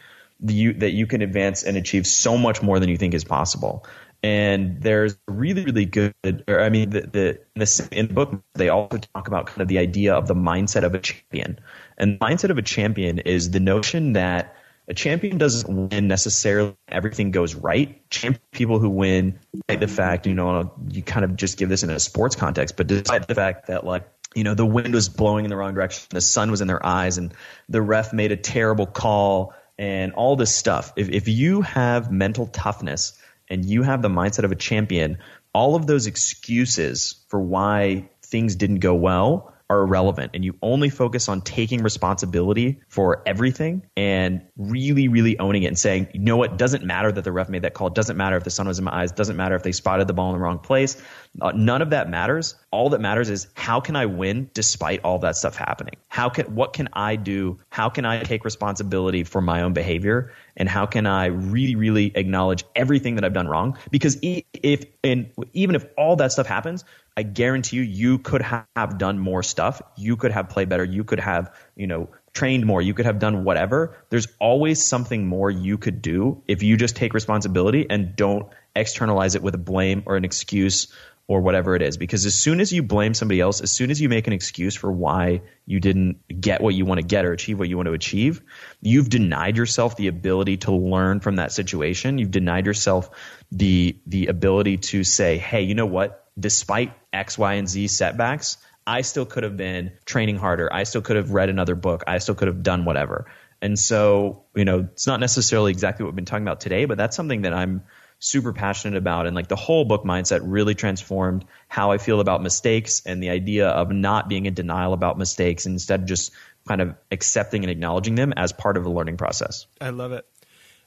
you, 0.46 0.74
that 0.74 0.92
you 0.92 1.06
can 1.06 1.22
advance 1.22 1.64
and 1.64 1.78
achieve 1.78 2.08
so 2.08 2.38
much 2.38 2.62
more 2.62 2.80
than 2.80 2.90
you 2.90 2.98
think 2.98 3.14
is 3.14 3.24
possible. 3.24 3.86
And 4.24 4.82
there's 4.82 5.18
really, 5.28 5.66
really 5.66 5.86
good, 5.86 6.14
or 6.48 6.62
I 6.62 6.70
mean, 6.70 6.92
the, 6.92 7.02
the, 7.02 7.30
in, 7.56 7.60
the, 7.60 7.88
in 7.92 8.08
the 8.08 8.14
book, 8.14 8.44
they 8.54 8.70
also 8.70 9.00
talk 9.16 9.28
about 9.28 9.48
kind 9.48 9.62
of 9.62 9.68
the 9.68 9.80
idea 9.80 10.14
of 10.14 10.28
the 10.28 10.36
mindset 10.36 10.84
of 10.84 10.94
a 10.94 11.00
champion. 11.00 11.60
And 11.98 12.20
the 12.20 12.26
mindset 12.26 12.50
of 12.52 12.58
a 12.58 12.62
champion 12.62 13.20
is 13.20 13.50
the 13.50 13.60
notion 13.60 14.14
that 14.14 14.56
a 14.92 14.94
champion 14.94 15.38
doesn't 15.38 15.90
win 15.90 16.10
necessarily 16.10 16.76
everything 16.90 17.32
goes 17.32 17.56
right. 17.56 18.08
Champion 18.10 18.42
people 18.52 18.78
who 18.78 18.90
win, 18.90 19.40
despite 19.54 19.80
the 19.80 19.88
fact, 19.88 20.28
you 20.28 20.34
know, 20.34 20.74
you 20.90 21.02
kind 21.02 21.24
of 21.24 21.38
just 21.38 21.58
give 21.58 21.70
this 21.70 21.84
in 21.84 21.90
a 21.90 21.98
sports 21.98 22.36
context, 22.36 22.76
but 22.76 22.88
despite 22.88 23.26
the 23.26 23.34
fact 23.34 23.68
that 23.68 23.86
like, 23.86 24.06
you 24.36 24.44
know, 24.44 24.54
the 24.54 24.66
wind 24.66 24.94
was 24.94 25.08
blowing 25.08 25.46
in 25.46 25.50
the 25.50 25.56
wrong 25.56 25.74
direction, 25.74 26.08
the 26.10 26.20
sun 26.20 26.52
was 26.52 26.60
in 26.60 26.68
their 26.68 26.86
eyes, 26.86 27.18
and 27.18 27.34
the 27.70 27.82
ref 27.82 28.12
made 28.12 28.34
a 28.34 28.36
terrible 28.36 28.86
call 28.86 29.54
and 29.80 30.12
all 30.12 30.36
this 30.36 30.54
stuff. 30.54 30.92
If 30.98 31.08
if 31.08 31.30
you 31.30 31.62
have 31.62 32.12
mental 32.12 32.48
toughness 32.48 33.14
and 33.48 33.64
you 33.64 33.84
have 33.84 34.02
the 34.02 34.10
mindset 34.10 34.44
of 34.44 34.52
a 34.52 34.56
champion, 34.56 35.20
all 35.54 35.76
of 35.76 35.88
those 35.88 36.06
excuses 36.06 37.16
for 37.30 37.40
why 37.40 38.10
things 38.24 38.58
didn't 38.58 38.80
go 38.80 38.94
well 38.94 39.54
are 39.72 39.84
irrelevant 39.84 40.32
and 40.34 40.44
you 40.44 40.54
only 40.62 40.90
focus 40.90 41.30
on 41.30 41.40
taking 41.40 41.82
responsibility 41.82 42.82
for 42.90 43.24
everything 43.26 43.82
and 43.96 44.42
really, 44.58 45.08
really 45.08 45.40
owning 45.40 45.64
it 45.64 45.68
and 45.68 45.80
saying, 45.80 46.10
you 46.14 46.20
know 46.20 46.36
what, 46.36 46.58
doesn't 46.58 46.84
matter 46.84 47.10
that 47.10 47.24
the 47.24 47.32
ref 47.32 47.48
made 47.48 47.62
that 47.62 47.74
call. 47.74 47.90
Doesn't 47.90 48.18
matter 48.18 48.36
if 48.36 48.44
the 48.44 48.50
sun 48.50 48.68
was 48.68 48.80
in 48.80 48.86
my 48.86 48.94
eyes. 48.94 49.14
Doesn't 49.14 49.38
matter 49.38 49.56
if 49.56 49.64
they 49.64 49.72
spotted 49.72 50.08
the 50.08 50.14
ball 50.14 50.34
in 50.34 50.38
the 50.38 50.44
wrong 50.44 50.60
place. 50.60 51.02
Uh, 51.42 51.54
none 51.56 51.82
of 51.82 51.92
that 51.92 52.10
matters. 52.10 52.56
All 52.70 52.90
that 52.90 53.00
matters 53.00 53.30
is 53.30 53.48
how 53.54 53.80
can 53.80 53.96
I 53.96 54.08
win 54.08 54.50
despite 54.54 55.06
all 55.06 55.20
that 55.20 55.38
stuff 55.38 55.56
happening? 55.56 55.96
How 56.10 56.28
can, 56.28 56.54
what 56.54 56.74
can 56.74 56.90
I 56.92 57.16
do? 57.16 57.58
How 57.70 57.88
can 57.88 58.04
I 58.04 58.24
take 58.24 58.44
responsibility 58.44 59.24
for 59.24 59.42
my 59.42 59.62
own 59.62 59.72
behavior? 59.72 60.34
And 60.58 60.68
how 60.68 60.86
can 60.86 61.08
I 61.08 61.28
really, 61.28 61.76
really 61.76 62.12
acknowledge 62.14 62.66
everything 62.76 63.16
that 63.16 63.24
I've 63.24 63.34
done 63.34 63.48
wrong? 63.48 63.78
Because 63.90 64.18
if, 64.22 64.84
and 65.02 65.32
even 65.54 65.76
if 65.76 65.86
all 65.98 66.18
that 66.18 66.34
stuff 66.34 66.46
happens, 66.46 66.84
I 67.22 67.24
guarantee 67.24 67.78
you, 67.78 67.84
you 67.84 68.18
could 68.18 68.42
have 68.42 68.98
done 68.98 69.20
more 69.20 69.44
stuff. 69.44 69.80
You 69.96 70.18
could 70.18 70.32
have 70.32 70.50
played 70.50 70.70
better. 70.70 70.84
You 70.84 71.04
could 71.04 71.20
have, 71.20 71.54
you 71.76 71.86
know, 71.86 72.10
trained 72.34 72.66
more. 72.66 72.82
You 72.82 72.96
could 72.96 73.06
have 73.06 73.20
done 73.20 73.44
whatever. 73.44 73.96
There's 74.10 74.28
always 74.40 74.84
something 74.84 75.28
more 75.28 75.52
you 75.52 75.78
could 75.78 76.02
do 76.02 76.42
if 76.48 76.64
you 76.64 76.78
just 76.78 76.96
take 76.96 77.14
responsibility 77.14 77.86
and 77.88 78.16
don't 78.16 78.48
externalize 78.76 79.36
it 79.36 79.44
with 79.44 79.54
a 79.54 79.60
blame 79.60 80.02
or 80.08 80.16
an 80.16 80.26
excuse 80.26 80.92
or 81.28 81.42
whatever 81.42 81.76
it 81.76 81.84
is. 81.84 81.96
Because 81.96 82.26
as 82.26 82.34
soon 82.34 82.60
as 82.60 82.74
you 82.74 82.82
blame 82.82 83.14
somebody 83.14 83.40
else, 83.40 83.62
as 83.62 83.72
soon 83.72 83.92
as 83.92 84.02
you 84.02 84.10
make 84.10 84.26
an 84.26 84.34
excuse 84.34 84.76
for 84.76 84.92
why 84.92 85.44
you 85.68 85.80
didn't 85.80 86.42
get 86.42 86.60
what 86.60 86.74
you 86.74 86.86
want 86.86 87.00
to 87.02 87.06
get 87.06 87.24
or 87.24 87.34
achieve 87.34 87.60
what 87.60 87.70
you 87.70 87.78
want 87.78 87.86
to 87.86 87.94
achieve, 87.94 88.42
you've 88.82 89.10
denied 89.10 89.58
yourself 89.58 89.96
the 89.96 90.08
ability 90.08 90.58
to 90.58 90.72
learn 90.72 91.20
from 91.20 91.36
that 91.36 91.52
situation. 91.52 92.18
You've 92.18 92.32
denied 92.32 92.66
yourself 92.66 93.12
the 93.52 93.96
the 94.08 94.26
ability 94.26 94.78
to 94.78 95.04
say, 95.04 95.38
"Hey, 95.38 95.62
you 95.62 95.76
know 95.76 95.86
what? 95.86 96.21
Despite 96.40 96.94
X, 97.14 97.38
Y, 97.38 97.54
and 97.54 97.68
Z 97.68 97.88
setbacks, 97.88 98.58
I 98.86 99.02
still 99.02 99.26
could 99.26 99.44
have 99.44 99.58
been 99.58 99.92
training 100.06 100.38
harder. 100.38 100.72
I 100.72 100.84
still 100.84 101.02
could 101.02 101.16
have 101.16 101.32
read 101.32 101.50
another 101.50 101.76
book. 101.76 102.04
I 102.08 102.18
still 102.18 102.36
could 102.36 102.48
have 102.48 102.64
done 102.64 102.86
whatever. 102.86 103.28
And 103.62 103.78
so, 103.78 104.44
you 104.56 104.66
know, 104.66 104.80
it's 104.80 105.06
not 105.06 105.20
necessarily 105.20 105.72
exactly 105.72 106.04
what 106.04 106.12
we've 106.12 106.16
been 106.16 106.26
talking 106.26 106.44
about 106.44 106.62
today, 106.62 106.86
but 106.86 106.98
that's 106.98 107.16
something 107.16 107.44
that 107.44 107.54
I'm 107.54 107.84
super 108.18 108.54
passionate 108.54 108.98
about. 108.98 109.28
And 109.28 109.36
like 109.36 109.48
the 109.48 109.56
whole 109.56 109.86
book 109.86 110.04
mindset 110.04 110.42
really 110.44 110.74
transformed 110.74 111.46
how 111.68 111.92
I 111.92 111.98
feel 111.98 112.20
about 112.20 112.42
mistakes 112.42 113.04
and 113.06 113.22
the 113.22 113.30
idea 113.30 113.68
of 113.68 113.92
not 113.92 114.30
being 114.30 114.46
in 114.46 114.54
denial 114.54 114.94
about 114.94 115.18
mistakes 115.18 115.66
and 115.66 115.74
instead 115.74 116.02
of 116.02 116.06
just 116.08 116.32
kind 116.68 116.82
of 116.82 116.96
accepting 117.12 117.64
and 117.64 117.72
acknowledging 117.72 118.16
them 118.16 118.34
as 118.36 118.52
part 118.52 118.78
of 118.78 118.84
the 118.84 118.92
learning 118.92 119.18
process. 119.18 119.66
I 119.80 119.90
love 119.90 120.12
it. 120.12 120.26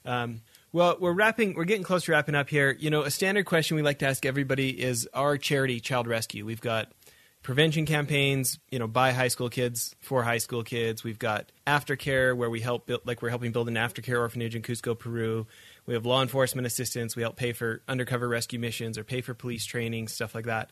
Um, 0.05 0.43
well, 0.75 0.97
we're 0.99 1.13
wrapping. 1.13 1.55
We're 1.55 1.65
getting 1.65 1.85
close 1.85 2.07
to 2.07 2.13
wrapping 2.13 2.35
up 2.35 2.51
here. 2.51 2.77
You 2.77 2.91
know, 2.91 3.03
a 3.03 3.11
standard 3.11 3.47
question 3.47 3.77
we 3.77 3.83
like 3.83 4.01
to 4.01 4.09
ask 4.09 4.27
everybody 4.27 4.71
is 4.71 5.09
our 5.15 5.39
charity, 5.39 5.79
Child 5.79 6.09
Rescue. 6.09 6.45
We've 6.45 6.61
got 6.61 6.91
prevention 7.45 7.87
campaigns, 7.87 8.59
you 8.73 8.81
know, 8.81 8.89
by 8.89 9.13
high 9.13 9.29
school 9.29 9.49
kids 9.49 9.95
for 10.01 10.25
high 10.25 10.39
school 10.39 10.65
kids. 10.65 11.05
We've 11.05 11.19
got 11.19 11.53
aftercare 11.65 12.37
where 12.37 12.51
we 12.51 12.61
help 12.61 12.87
build, 12.87 13.03
like 13.07 13.23
we're 13.23 13.29
helping 13.29 13.53
build 13.53 13.69
an 13.69 13.77
aftercare 13.77 14.19
orphanage 14.19 14.57
in 14.57 14.63
Cusco, 14.63 14.99
Peru. 14.99 15.47
We 15.87 15.95
have 15.95 16.05
law 16.07 16.23
enforcement 16.23 16.67
assistance. 16.67 17.15
We 17.15 17.23
help 17.23 17.37
pay 17.37 17.53
for 17.53 17.83
undercover 17.87 18.27
rescue 18.29 18.59
missions 18.59 18.99
or 18.99 19.05
pay 19.05 19.21
for 19.21 19.33
police 19.33 19.65
training, 19.65 20.09
stuff 20.09 20.35
like 20.35 20.47
that. 20.47 20.71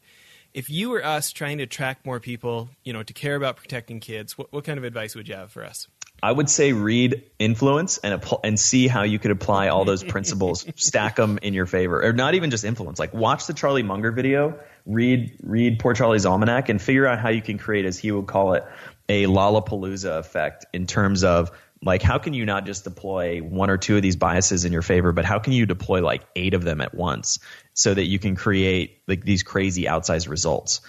If 0.53 0.69
you 0.69 0.91
were 0.91 1.05
us 1.05 1.31
trying 1.31 1.59
to 1.59 1.65
attract 1.65 2.05
more 2.05 2.19
people, 2.19 2.71
you 2.83 2.93
know, 2.93 3.05
to 3.05 3.13
care 3.13 3.37
about 3.37 3.57
protecting 3.57 4.01
kids, 4.01 4.37
what, 4.37 4.53
what 4.53 4.65
kind 4.65 4.79
of 4.79 4.85
advice 4.85 5.15
would 5.15 5.29
you 5.29 5.37
have 5.37 5.53
for 5.53 5.65
us? 5.65 5.87
I 6.23 6.31
would 6.31 6.49
say 6.49 6.73
read 6.73 7.25
influence 7.39 7.99
and 7.99 8.23
and 8.45 8.59
see 8.59 8.87
how 8.87 9.03
you 9.03 9.19
could 9.19 9.33
apply 9.33 9.69
all 9.69 9.85
those 9.85 10.05
principles, 10.05 10.65
stack 10.77 11.17
them 11.17 11.39
in 11.43 11.53
your 11.53 11.67
favor, 11.67 12.05
or 12.05 12.13
not 12.13 12.35
even 12.35 12.51
just 12.51 12.65
influence. 12.65 12.99
Like 12.99 13.13
watch 13.13 13.47
the 13.47 13.55
Charlie 13.55 13.83
Munger 13.83 14.13
video, 14.13 14.59
read 14.87 15.37
read 15.43 15.81
Poor 15.81 15.95
Charlie's 15.95 16.25
Almanac, 16.25 16.69
and 16.69 16.81
figure 16.81 17.07
out 17.07 17.19
how 17.19 17.31
you 17.31 17.43
can 17.43 17.59
create, 17.59 17.85
as 17.85 17.99
he 17.99 18.13
would 18.13 18.27
call 18.27 18.55
it, 18.55 18.65
a 19.09 19.25
Lollapalooza 19.25 20.19
effect 20.19 20.67
in 20.73 20.87
terms 20.87 21.25
of 21.25 21.51
like 21.85 22.03
how 22.03 22.19
can 22.19 22.33
you 22.33 22.47
not 22.47 22.65
just 22.65 22.85
deploy 22.85 23.41
one 23.41 23.69
or 23.69 23.77
two 23.77 23.97
of 23.97 24.03
these 24.03 24.15
biases 24.15 24.65
in 24.65 24.73
your 24.73 24.83
favor, 24.83 25.11
but 25.13 25.25
how 25.25 25.41
can 25.41 25.53
you 25.53 25.67
deploy 25.67 26.01
like 26.03 26.23
eight 26.37 26.55
of 26.55 26.63
them 26.63 26.81
at 26.81 26.95
once 26.95 27.41
so 27.75 27.93
that 27.93 28.05
you 28.05 28.19
can 28.19 28.37
create 28.37 29.03
like 29.09 29.25
these 29.25 29.43
crazy 29.43 29.85
outsized 29.85 30.29
results. 30.29 30.81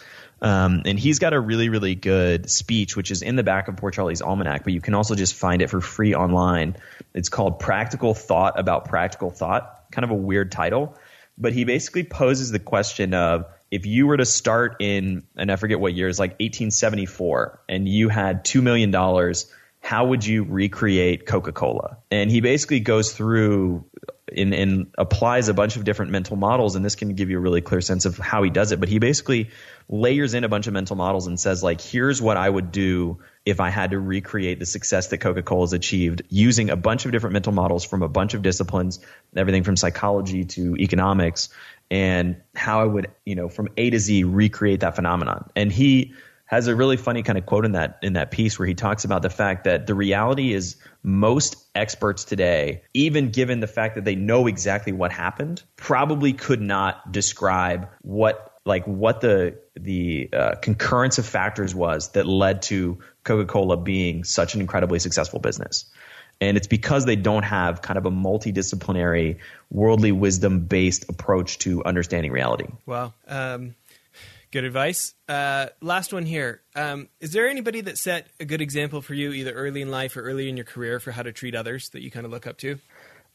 Um, 0.44 0.82
and 0.86 1.00
he's 1.00 1.20
got 1.20 1.34
a 1.34 1.40
really, 1.40 1.70
really 1.70 1.96
good 1.96 2.50
speech, 2.50 2.98
which 2.98 3.12
is 3.12 3.22
in 3.22 3.38
the 3.38 3.44
back 3.44 3.70
of 3.70 3.78
Poor 3.78 3.92
Charlie's 3.92 4.22
Almanac, 4.22 4.66
but 4.66 4.74
you 4.74 4.82
can 4.82 4.94
also 4.94 5.16
just 5.16 5.36
find 5.36 5.62
it 5.62 5.70
for 5.70 5.80
free 5.80 6.14
online. 6.14 6.76
It's 7.14 7.30
called 7.30 7.60
Practical 7.60 8.14
Thought 8.14 8.60
About 8.60 8.86
Practical 8.86 9.30
Thought, 9.30 9.86
kind 9.92 10.04
of 10.04 10.12
a 10.12 10.16
weird 10.16 10.52
title. 10.52 10.98
But 11.38 11.54
he 11.54 11.64
basically 11.64 12.04
poses 12.04 12.52
the 12.52 12.60
question 12.60 13.14
of 13.14 13.46
if 13.72 13.86
you 13.86 14.06
were 14.06 14.18
to 14.18 14.26
start 14.26 14.76
in, 14.82 15.24
and 15.38 15.50
I 15.50 15.56
forget 15.56 15.80
what 15.80 15.94
year, 15.94 16.10
it's 16.10 16.20
like 16.20 16.32
1874, 16.32 17.62
and 17.70 17.88
you 17.88 18.10
had 18.10 18.44
$2 18.44 18.62
million, 18.62 18.94
how 19.80 20.06
would 20.06 20.26
you 20.26 20.44
recreate 20.44 21.26
Coca 21.26 21.54
Cola? 21.54 21.98
And 22.12 22.30
he 22.30 22.42
basically 22.42 22.82
goes 22.82 23.14
through 23.14 23.86
and, 24.36 24.88
applies 24.98 25.50
a 25.50 25.54
bunch 25.54 25.76
of 25.76 25.84
different 25.84 26.12
mental 26.12 26.36
models, 26.36 26.76
and 26.76 26.84
this 26.84 26.96
can 26.96 27.16
give 27.16 27.30
you 27.30 27.38
a 27.38 27.42
really 27.42 27.62
clear 27.62 27.82
sense 27.82 28.06
of 28.06 28.18
how 28.18 28.44
he 28.44 28.50
does 28.50 28.72
it. 28.72 28.80
But 28.80 28.90
he 28.90 29.00
basically 29.00 29.50
layers 29.90 30.34
in 30.34 30.44
a 30.44 30.50
bunch 30.50 30.68
of 30.68 30.74
mental 30.74 30.96
models 30.96 31.28
and 31.28 31.40
says, 31.40 31.64
like, 31.64 31.82
here's 31.82 32.22
what 32.22 32.38
I 32.38 32.50
would 32.50 32.72
do 32.72 33.20
if 33.46 33.60
I 33.60 33.70
had 33.70 33.92
to 33.92 34.00
recreate 34.00 34.60
the 34.60 34.66
success 34.66 35.08
that 35.08 35.18
Coca 35.18 35.44
Cola 35.44 35.64
has 35.64 35.74
achieved 35.74 36.22
using 36.30 36.70
a 36.70 36.76
bunch 36.76 37.06
of 37.06 37.12
different 37.12 37.34
mental 37.34 37.54
models 37.54 37.84
from 37.84 38.02
a 38.02 38.10
bunch 38.10 38.34
of 38.34 38.42
disciplines, 38.42 39.00
everything 39.36 39.64
from 39.64 39.76
psychology 39.76 40.46
to 40.46 40.76
economics, 40.78 41.50
and 41.92 42.38
how 42.56 42.82
I 42.82 42.86
would, 42.86 43.12
you 43.26 43.36
know, 43.36 43.50
from 43.50 43.70
A 43.78 43.90
to 43.90 44.00
Z 44.00 44.24
recreate 44.24 44.80
that 44.80 44.96
phenomenon. 44.96 45.50
And 45.56 45.72
he 45.72 46.14
has 46.54 46.68
a 46.68 46.76
really 46.76 46.98
funny 46.98 47.24
kind 47.24 47.38
of 47.38 47.46
quote 47.46 47.66
in 47.66 47.72
that 47.72 47.98
in 48.04 48.14
that 48.14 48.30
piece 48.30 48.60
where 48.60 48.68
he 48.68 48.76
talks 48.76 49.06
about 49.06 49.22
the 49.22 49.30
fact 49.30 49.64
that 49.64 49.88
the 49.88 49.96
reality 49.96 50.54
is 50.54 50.76
most 51.02 51.56
experts 51.74 52.24
today, 52.24 52.84
even 52.94 53.32
given 53.32 53.60
the 53.60 53.68
fact 53.68 53.96
that 53.96 54.06
they 54.06 54.16
know 54.16 54.46
exactly 54.48 54.94
what 54.94 55.12
happened, 55.12 55.64
probably 55.76 56.34
could 56.34 56.62
not 56.62 57.12
describe 57.12 57.90
what 58.04 58.54
like 58.66 58.86
what 58.86 59.22
the 59.22 59.58
the 59.76 60.30
uh, 60.32 60.56
concurrence 60.62 61.18
of 61.18 61.26
factors 61.26 61.74
was 61.74 62.12
that 62.12 62.28
led 62.28 62.62
to 62.64 63.00
Coca-Cola 63.24 63.78
being 63.78 64.24
such 64.24 64.54
an 64.54 64.62
incredibly 64.62 65.00
successful 65.00 65.40
business. 65.40 65.86
And 66.40 66.58
it's 66.58 66.68
because 66.68 67.06
they 67.06 67.16
don't 67.16 67.44
have 67.44 67.82
kind 67.82 67.98
of 67.98 68.06
a 68.06 68.12
multidisciplinary, 68.12 69.38
worldly 69.72 70.12
wisdom 70.12 70.62
based 70.62 71.10
approach 71.10 71.60
to 71.60 71.84
understanding 71.86 72.32
reality. 72.32 72.68
Wow. 72.86 73.14
Um, 73.28 73.76
Good 74.54 74.66
advice. 74.66 75.16
Uh, 75.28 75.70
last 75.82 76.14
one 76.14 76.28
here. 76.28 76.62
Um, 76.76 77.10
is 77.20 77.32
there 77.32 77.50
anybody 77.50 77.82
that 77.82 77.98
set 77.98 78.28
a 78.40 78.46
good 78.46 78.62
example 78.62 79.02
for 79.02 79.16
you, 79.16 79.32
either 79.32 79.52
early 79.52 79.82
in 79.82 79.90
life 79.90 80.16
or 80.16 80.22
early 80.22 80.48
in 80.48 80.58
your 80.58 80.64
career, 80.64 81.00
for 81.00 81.10
how 81.10 81.24
to 81.24 81.32
treat 81.32 81.56
others 81.56 81.90
that 81.90 82.04
you 82.04 82.12
kind 82.12 82.24
of 82.24 82.32
look 82.32 82.46
up 82.46 82.60
to? 82.60 82.78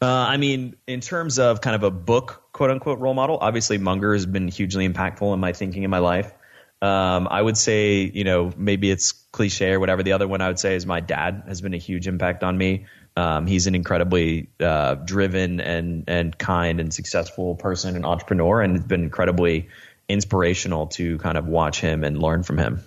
Uh, 0.01 0.07
I 0.07 0.37
mean, 0.37 0.77
in 0.87 1.01
terms 1.01 1.41
of 1.41 1.61
kind 1.61 1.75
of 1.75 1.83
a 1.83 1.91
book, 1.91 2.45
quote 2.53 2.71
unquote, 2.71 3.01
role 3.01 3.15
model, 3.15 3.37
obviously 3.41 3.79
Munger 3.79 4.13
has 4.13 4.27
been 4.27 4.47
hugely 4.47 4.89
impactful 4.89 5.35
in 5.35 5.41
my 5.41 5.53
thinking 5.53 5.83
in 5.83 5.91
my 5.91 5.99
life. 5.99 6.33
Um, 6.81 7.27
I 7.29 7.43
would 7.43 7.59
say, 7.59 8.03
you 8.03 8.23
know, 8.23 8.53
maybe 8.57 8.89
it's 8.89 9.11
cliche 9.11 9.73
or 9.73 9.81
whatever. 9.81 10.05
The 10.05 10.13
other 10.13 10.29
one 10.29 10.41
I 10.41 10.47
would 10.47 10.61
say 10.61 10.77
is 10.77 10.87
my 10.87 11.01
dad 11.01 11.43
has 11.49 11.61
been 11.61 11.75
a 11.75 11.79
huge 11.79 12.07
impact 12.07 12.45
on 12.45 12.57
me. 12.57 12.87
Um, 13.17 13.49
he's 13.49 13.67
an 13.67 13.75
incredibly 13.75 14.51
uh, 14.61 14.95
driven 14.95 15.59
and 15.59 16.05
and 16.07 16.39
kind 16.39 16.79
and 16.79 16.95
successful 16.95 17.57
person 17.57 17.97
and 17.97 18.07
entrepreneur, 18.07 18.63
and 18.63 18.77
has 18.77 18.87
been 18.87 19.03
incredibly 19.03 19.69
inspirational 20.09 20.87
to 20.89 21.19
kind 21.19 21.39
of 21.39 21.47
watch 21.47 21.81
him 21.81 22.05
and 22.05 22.21
learn 22.21 22.43
from 22.43 22.59
him. 22.59 22.83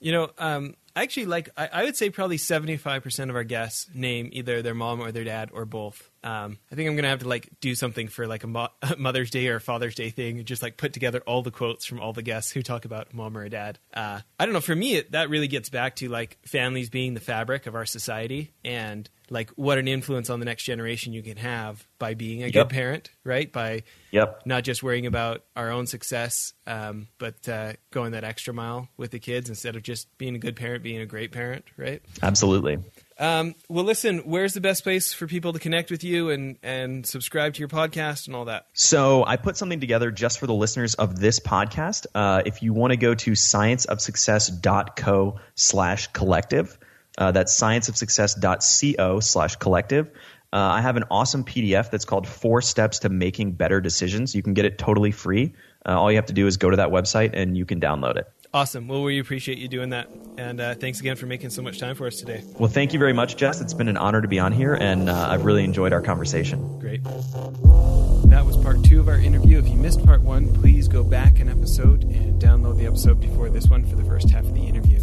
You 0.00 0.12
know, 0.12 0.30
um, 0.38 0.74
I 0.94 1.02
actually, 1.02 1.26
like 1.26 1.50
I, 1.56 1.68
I, 1.72 1.84
would 1.84 1.96
say, 1.96 2.10
probably 2.10 2.38
seventy-five 2.38 3.02
percent 3.02 3.30
of 3.30 3.36
our 3.36 3.44
guests 3.44 3.88
name 3.94 4.30
either 4.32 4.62
their 4.62 4.74
mom 4.74 5.00
or 5.00 5.12
their 5.12 5.24
dad 5.24 5.50
or 5.52 5.64
both. 5.64 6.10
Um, 6.26 6.58
I 6.72 6.74
think 6.74 6.88
I'm 6.88 6.96
gonna 6.96 7.08
have 7.08 7.20
to 7.20 7.28
like 7.28 7.48
do 7.60 7.76
something 7.76 8.08
for 8.08 8.26
like 8.26 8.42
a, 8.42 8.48
Mo- 8.48 8.72
Mother's 8.98 9.30
Day 9.30 9.46
or 9.46 9.60
Father's 9.60 9.94
Day 9.94 10.10
thing, 10.10 10.44
just 10.44 10.60
like 10.60 10.76
put 10.76 10.92
together 10.92 11.22
all 11.24 11.42
the 11.42 11.52
quotes 11.52 11.86
from 11.86 12.00
all 12.00 12.12
the 12.12 12.22
guests 12.22 12.50
who 12.50 12.62
talk 12.62 12.84
about 12.84 13.14
mom 13.14 13.38
or 13.38 13.44
a 13.44 13.48
dad. 13.48 13.78
Uh, 13.94 14.20
I 14.38 14.44
don't 14.44 14.52
know. 14.52 14.60
For 14.60 14.74
me, 14.74 14.96
it, 14.96 15.12
that 15.12 15.30
really 15.30 15.46
gets 15.46 15.68
back 15.68 15.94
to 15.96 16.08
like 16.08 16.38
families 16.44 16.90
being 16.90 17.14
the 17.14 17.20
fabric 17.20 17.66
of 17.66 17.76
our 17.76 17.86
society, 17.86 18.52
and 18.64 19.08
like 19.30 19.50
what 19.50 19.78
an 19.78 19.86
influence 19.86 20.28
on 20.28 20.40
the 20.40 20.46
next 20.46 20.64
generation 20.64 21.12
you 21.12 21.22
can 21.22 21.36
have 21.36 21.86
by 22.00 22.14
being 22.14 22.42
a 22.42 22.46
yep. 22.46 22.54
good 22.54 22.68
parent, 22.70 23.10
right? 23.22 23.52
By 23.52 23.84
yep. 24.10 24.42
not 24.44 24.64
just 24.64 24.82
worrying 24.82 25.06
about 25.06 25.44
our 25.54 25.70
own 25.70 25.86
success, 25.86 26.54
um, 26.66 27.06
but 27.18 27.48
uh, 27.48 27.74
going 27.92 28.12
that 28.12 28.24
extra 28.24 28.52
mile 28.52 28.88
with 28.96 29.12
the 29.12 29.20
kids 29.20 29.48
instead 29.48 29.76
of 29.76 29.84
just 29.84 30.08
being 30.18 30.34
a 30.34 30.40
good 30.40 30.56
parent, 30.56 30.82
being 30.82 31.00
a 31.00 31.06
great 31.06 31.30
parent, 31.30 31.64
right? 31.76 32.02
Absolutely. 32.20 32.78
Um, 33.18 33.54
well, 33.68 33.84
listen, 33.84 34.20
where's 34.20 34.54
the 34.54 34.60
best 34.60 34.82
place 34.82 35.12
for 35.12 35.26
people 35.26 35.52
to 35.54 35.58
connect 35.58 35.90
with 35.90 36.04
you 36.04 36.30
and, 36.30 36.56
and 36.62 37.04
subscribe 37.06 37.54
to 37.54 37.60
your 37.60 37.68
podcast 37.68 38.26
and 38.26 38.36
all 38.36 38.44
that? 38.46 38.66
So 38.74 39.24
I 39.24 39.36
put 39.36 39.56
something 39.56 39.80
together 39.80 40.10
just 40.10 40.38
for 40.38 40.46
the 40.46 40.54
listeners 40.54 40.94
of 40.94 41.18
this 41.18 41.40
podcast. 41.40 42.06
Uh, 42.14 42.42
if 42.44 42.62
you 42.62 42.74
want 42.74 42.92
to 42.92 42.96
go 42.96 43.14
to 43.14 43.32
scienceofsuccess.co 43.32 45.40
slash 45.54 46.06
collective, 46.08 46.78
uh, 47.18 47.32
that's 47.32 47.58
scienceofsuccess.co 47.58 49.20
slash 49.20 49.56
collective. 49.56 50.10
Uh, 50.52 50.58
I 50.58 50.80
have 50.80 50.96
an 50.96 51.04
awesome 51.10 51.44
PDF 51.44 51.90
that's 51.90 52.04
called 52.04 52.28
Four 52.28 52.62
Steps 52.62 53.00
to 53.00 53.08
Making 53.08 53.52
Better 53.52 53.80
Decisions. 53.80 54.34
You 54.34 54.42
can 54.42 54.54
get 54.54 54.64
it 54.64 54.78
totally 54.78 55.10
free. 55.10 55.54
Uh, 55.84 56.00
all 56.00 56.10
you 56.10 56.16
have 56.16 56.26
to 56.26 56.32
do 56.32 56.46
is 56.46 56.56
go 56.56 56.70
to 56.70 56.76
that 56.76 56.90
website 56.90 57.30
and 57.34 57.56
you 57.56 57.66
can 57.66 57.80
download 57.80 58.16
it. 58.16 58.28
Awesome. 58.54 58.88
Well, 58.88 59.02
we 59.02 59.18
appreciate 59.18 59.58
you 59.58 59.68
doing 59.68 59.90
that. 59.90 60.08
And 60.38 60.60
uh, 60.60 60.74
thanks 60.74 61.00
again 61.00 61.16
for 61.16 61.26
making 61.26 61.50
so 61.50 61.62
much 61.62 61.78
time 61.78 61.94
for 61.94 62.06
us 62.06 62.16
today. 62.16 62.42
Well, 62.58 62.68
thank 62.70 62.92
you 62.92 62.98
very 62.98 63.12
much, 63.12 63.36
Jess. 63.36 63.60
It's 63.60 63.74
been 63.74 63.88
an 63.88 63.96
honor 63.96 64.20
to 64.20 64.28
be 64.28 64.38
on 64.38 64.52
here, 64.52 64.74
and 64.74 65.08
uh, 65.08 65.28
I've 65.30 65.44
really 65.44 65.64
enjoyed 65.64 65.92
our 65.92 66.02
conversation. 66.02 66.78
Great. 66.78 67.02
That 67.04 68.44
was 68.44 68.56
part 68.56 68.84
two 68.84 69.00
of 69.00 69.08
our 69.08 69.18
interview. 69.18 69.58
If 69.58 69.68
you 69.68 69.76
missed 69.76 70.04
part 70.04 70.20
one, 70.20 70.52
please 70.52 70.88
go 70.88 71.02
back 71.02 71.38
an 71.40 71.48
episode 71.48 72.04
and 72.04 72.40
download 72.40 72.78
the 72.78 72.86
episode 72.86 73.20
before 73.20 73.48
this 73.50 73.68
one 73.68 73.84
for 73.84 73.96
the 73.96 74.04
first 74.04 74.30
half 74.30 74.44
of 74.44 74.54
the 74.54 74.62
interview. 74.62 75.00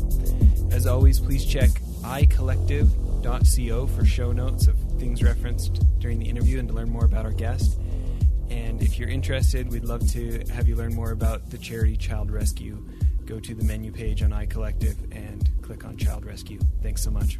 As 0.72 0.86
always, 0.88 1.20
please 1.20 1.46
check 1.46 1.70
icollective.co 2.04 3.88
for 3.88 4.06
show 4.06 4.32
notes 4.32 4.68
of 4.68 4.78
things 5.00 5.24
referenced 5.24 5.82
during 6.00 6.20
the 6.20 6.28
interview 6.30 6.60
and 6.60 6.68
to 6.68 6.74
learn 6.74 6.90
more 6.90 7.06
about 7.06 7.26
our 7.26 7.32
guest. 7.32 7.80
And 8.50 8.84
if 8.84 9.00
you're 9.00 9.10
interested, 9.10 9.72
we'd 9.72 9.86
love 9.86 10.08
to 10.12 10.44
have 10.52 10.68
you 10.68 10.76
learn 10.76 10.94
more 10.94 11.12
about 11.12 11.50
the 11.50 11.58
charity 11.58 11.96
Child 11.96 12.30
Rescue. 12.30 12.86
Go 13.26 13.40
to 13.40 13.56
the 13.56 13.64
menu 13.64 13.92
page 13.92 14.22
on 14.22 14.32
iCollective 14.32 14.98
and 15.12 15.50
click 15.62 15.86
on 15.86 15.98
Child 15.98 16.26
Rescue. 16.26 16.60
Thanks 16.82 17.02
so 17.02 17.10
much. 17.10 17.40